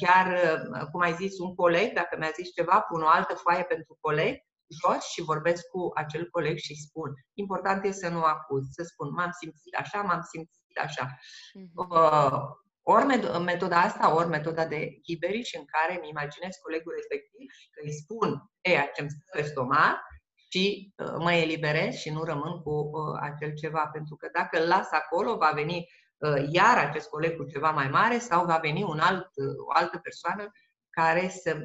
[0.01, 0.57] chiar,
[0.91, 4.45] cum ai zis, un coleg, dacă mi-a zis ceva, pun o altă foaie pentru coleg
[4.83, 7.13] jos și vorbesc cu acel coleg și spun.
[7.33, 11.05] Important este să nu acuz, să spun m-am simțit așa, m-am simțit așa.
[11.05, 12.66] Mm-hmm.
[12.89, 13.05] Ori
[13.43, 17.93] metoda asta, ori metoda de ghiberici în care îmi imaginez colegul respectiv și că îi
[17.93, 19.99] spun ceea ce îmi stă pe stomac
[20.49, 23.89] și uh, mă eliberez și nu rămân cu uh, acel ceva.
[23.93, 27.87] Pentru că dacă îl las acolo, va veni uh, iar acest coleg cu ceva mai
[27.87, 29.29] mare sau va veni un alt,
[29.67, 30.51] o altă persoană
[30.89, 31.57] care să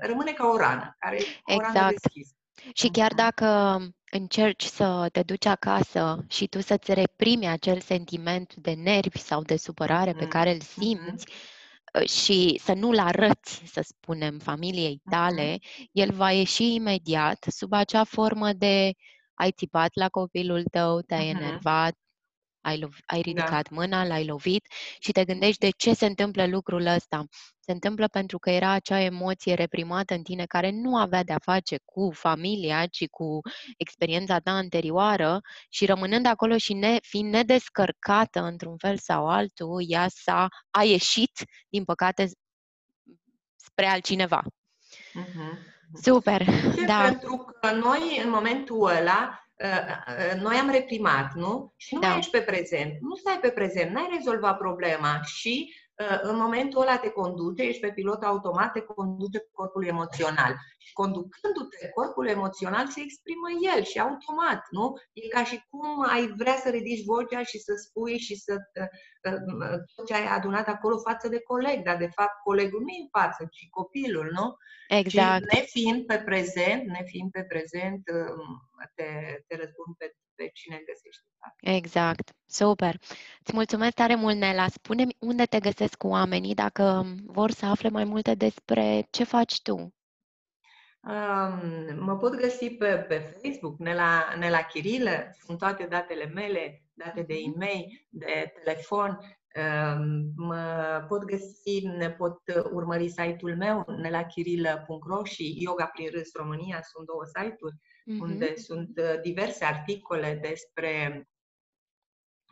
[0.00, 1.74] rămâne ca o rană, care o exact.
[1.74, 2.34] rană deschisă.
[2.72, 3.78] Și chiar dacă
[4.10, 9.56] încerci să te duci acasă și tu să-ți reprimi acel sentiment de nervi sau de
[9.56, 10.28] supărare pe mm.
[10.28, 11.26] care îl simți
[11.94, 15.58] uh, și să nu-l arăți, să spunem, familiei tale,
[15.92, 18.92] el va ieși imediat sub acea formă de
[19.34, 21.96] ai țipat la copilul tău, te-ai enervat,
[22.68, 23.30] ai, lov- ai da.
[23.30, 23.76] ridicat da.
[23.76, 24.66] mâna, l-ai lovit
[24.98, 27.24] și te gândești de ce se întâmplă lucrul ăsta.
[27.60, 31.76] Se întâmplă pentru că era acea emoție reprimată în tine care nu avea de-a face
[31.84, 33.40] cu familia, ci cu
[33.76, 40.06] experiența ta anterioară și rămânând acolo și ne, fiind nedescărcată într-un fel sau altul, ea
[40.08, 41.32] s-a a ieșit,
[41.68, 42.30] din păcate,
[43.56, 44.42] spre altcineva.
[44.42, 45.76] Uh-huh.
[46.02, 46.44] Super,
[46.86, 47.02] da.
[47.02, 49.47] Pentru că noi, în momentul ăla,
[50.40, 51.72] noi am reprimat, nu?
[51.76, 52.16] Și nu da.
[52.16, 52.92] ești pe prezent.
[53.00, 55.74] Nu stai pe prezent, n-ai rezolvat problema și
[56.22, 60.54] în momentul ăla te conduce, ești pe pilot automat, te conduce corpul emoțional.
[60.78, 64.92] Și conducându-te, corpul emoțional se exprimă el și automat, nu?
[65.12, 68.56] E ca și cum ai vrea să ridici vocea și să spui și să
[69.94, 73.22] tot ce ai adunat acolo față de coleg, dar de fapt colegul nu e în
[73.22, 74.56] față, ci copilul, nu?
[74.88, 75.50] Exact.
[75.50, 78.02] Și nefiind pe prezent, nefiind pe prezent,
[78.94, 79.04] te,
[79.46, 81.22] te răspund pe pe cine găsești.
[81.60, 82.30] Exact.
[82.46, 82.94] Super.
[83.40, 84.68] Îți mulțumesc tare mult, Nela.
[84.68, 89.62] Spune-mi unde te găsesc cu oamenii dacă vor să afle mai multe despre ce faci
[89.62, 89.74] tu.
[91.02, 97.22] Um, mă pot găsi pe, pe Facebook, Nela, Nela Chirilă, sunt toate datele mele, date
[97.22, 97.52] de mhm.
[97.52, 99.18] e-mail, de telefon.
[99.58, 102.40] Um, mă pot găsi, ne pot
[102.72, 107.76] urmări site-ul meu, nelachirilă.ro și Yoga prin Râs România, sunt două site-uri
[108.08, 108.20] uh-huh.
[108.20, 111.22] unde sunt uh, diverse articole despre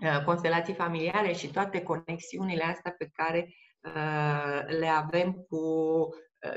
[0.01, 3.49] uh, constelații familiale și toate conexiunile astea pe care
[3.81, 5.61] uh, le avem cu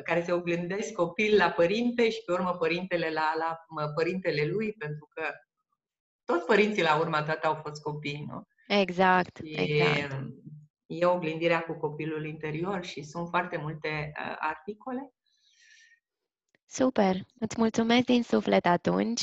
[0.04, 3.60] care se oglindesc copil la părinte și pe urmă părintele la, la
[3.95, 5.24] părintele lui, pentru că
[6.26, 8.41] toți părinții la urma dată au fost copii, nu?
[8.68, 10.24] Exact, și exact.
[10.86, 15.14] E oglindirea cu copilul interior și sunt foarte multe uh, articole
[16.72, 17.26] Super!
[17.40, 19.22] Îți mulțumesc din suflet atunci.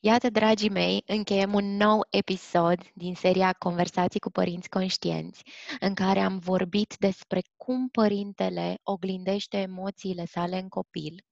[0.00, 5.42] Iată, dragii mei, încheiem un nou episod din seria Conversații cu părinți conștienți,
[5.80, 11.24] în care am vorbit despre cum părintele oglindește emoțiile sale în copil,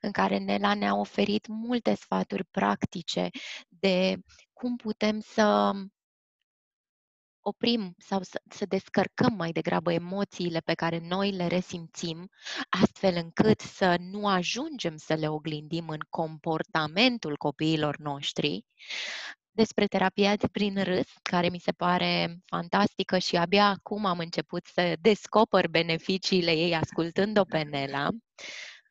[0.00, 3.28] în care Nela ne-a oferit multe sfaturi practice
[3.68, 4.16] de
[4.52, 5.72] cum putem să
[7.42, 12.28] oprim sau să, să descărcăm mai degrabă emoțiile pe care noi le resimțim,
[12.82, 18.64] astfel încât să nu ajungem să le oglindim în comportamentul copiilor noștri,
[19.50, 24.66] despre terapia de prin râs, care mi se pare fantastică și abia acum am început
[24.66, 28.08] să descoper beneficiile ei ascultând-o pe Nela.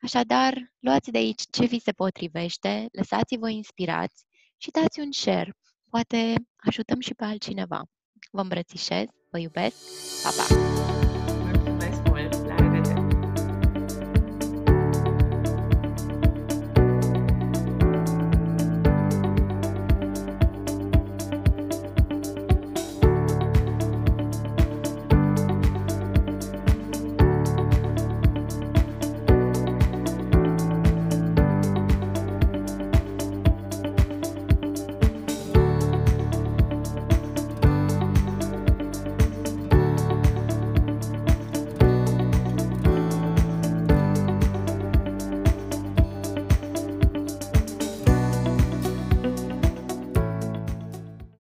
[0.02, 4.24] Așadar, luați de aici ce vi se potrivește, lăsați-vă inspirați
[4.56, 5.52] și dați un share.
[5.90, 7.82] Poate ajutăm și pe altcineva.
[8.30, 9.74] Vă îmbrățișez, vă iubesc,
[10.22, 11.09] pa, pa!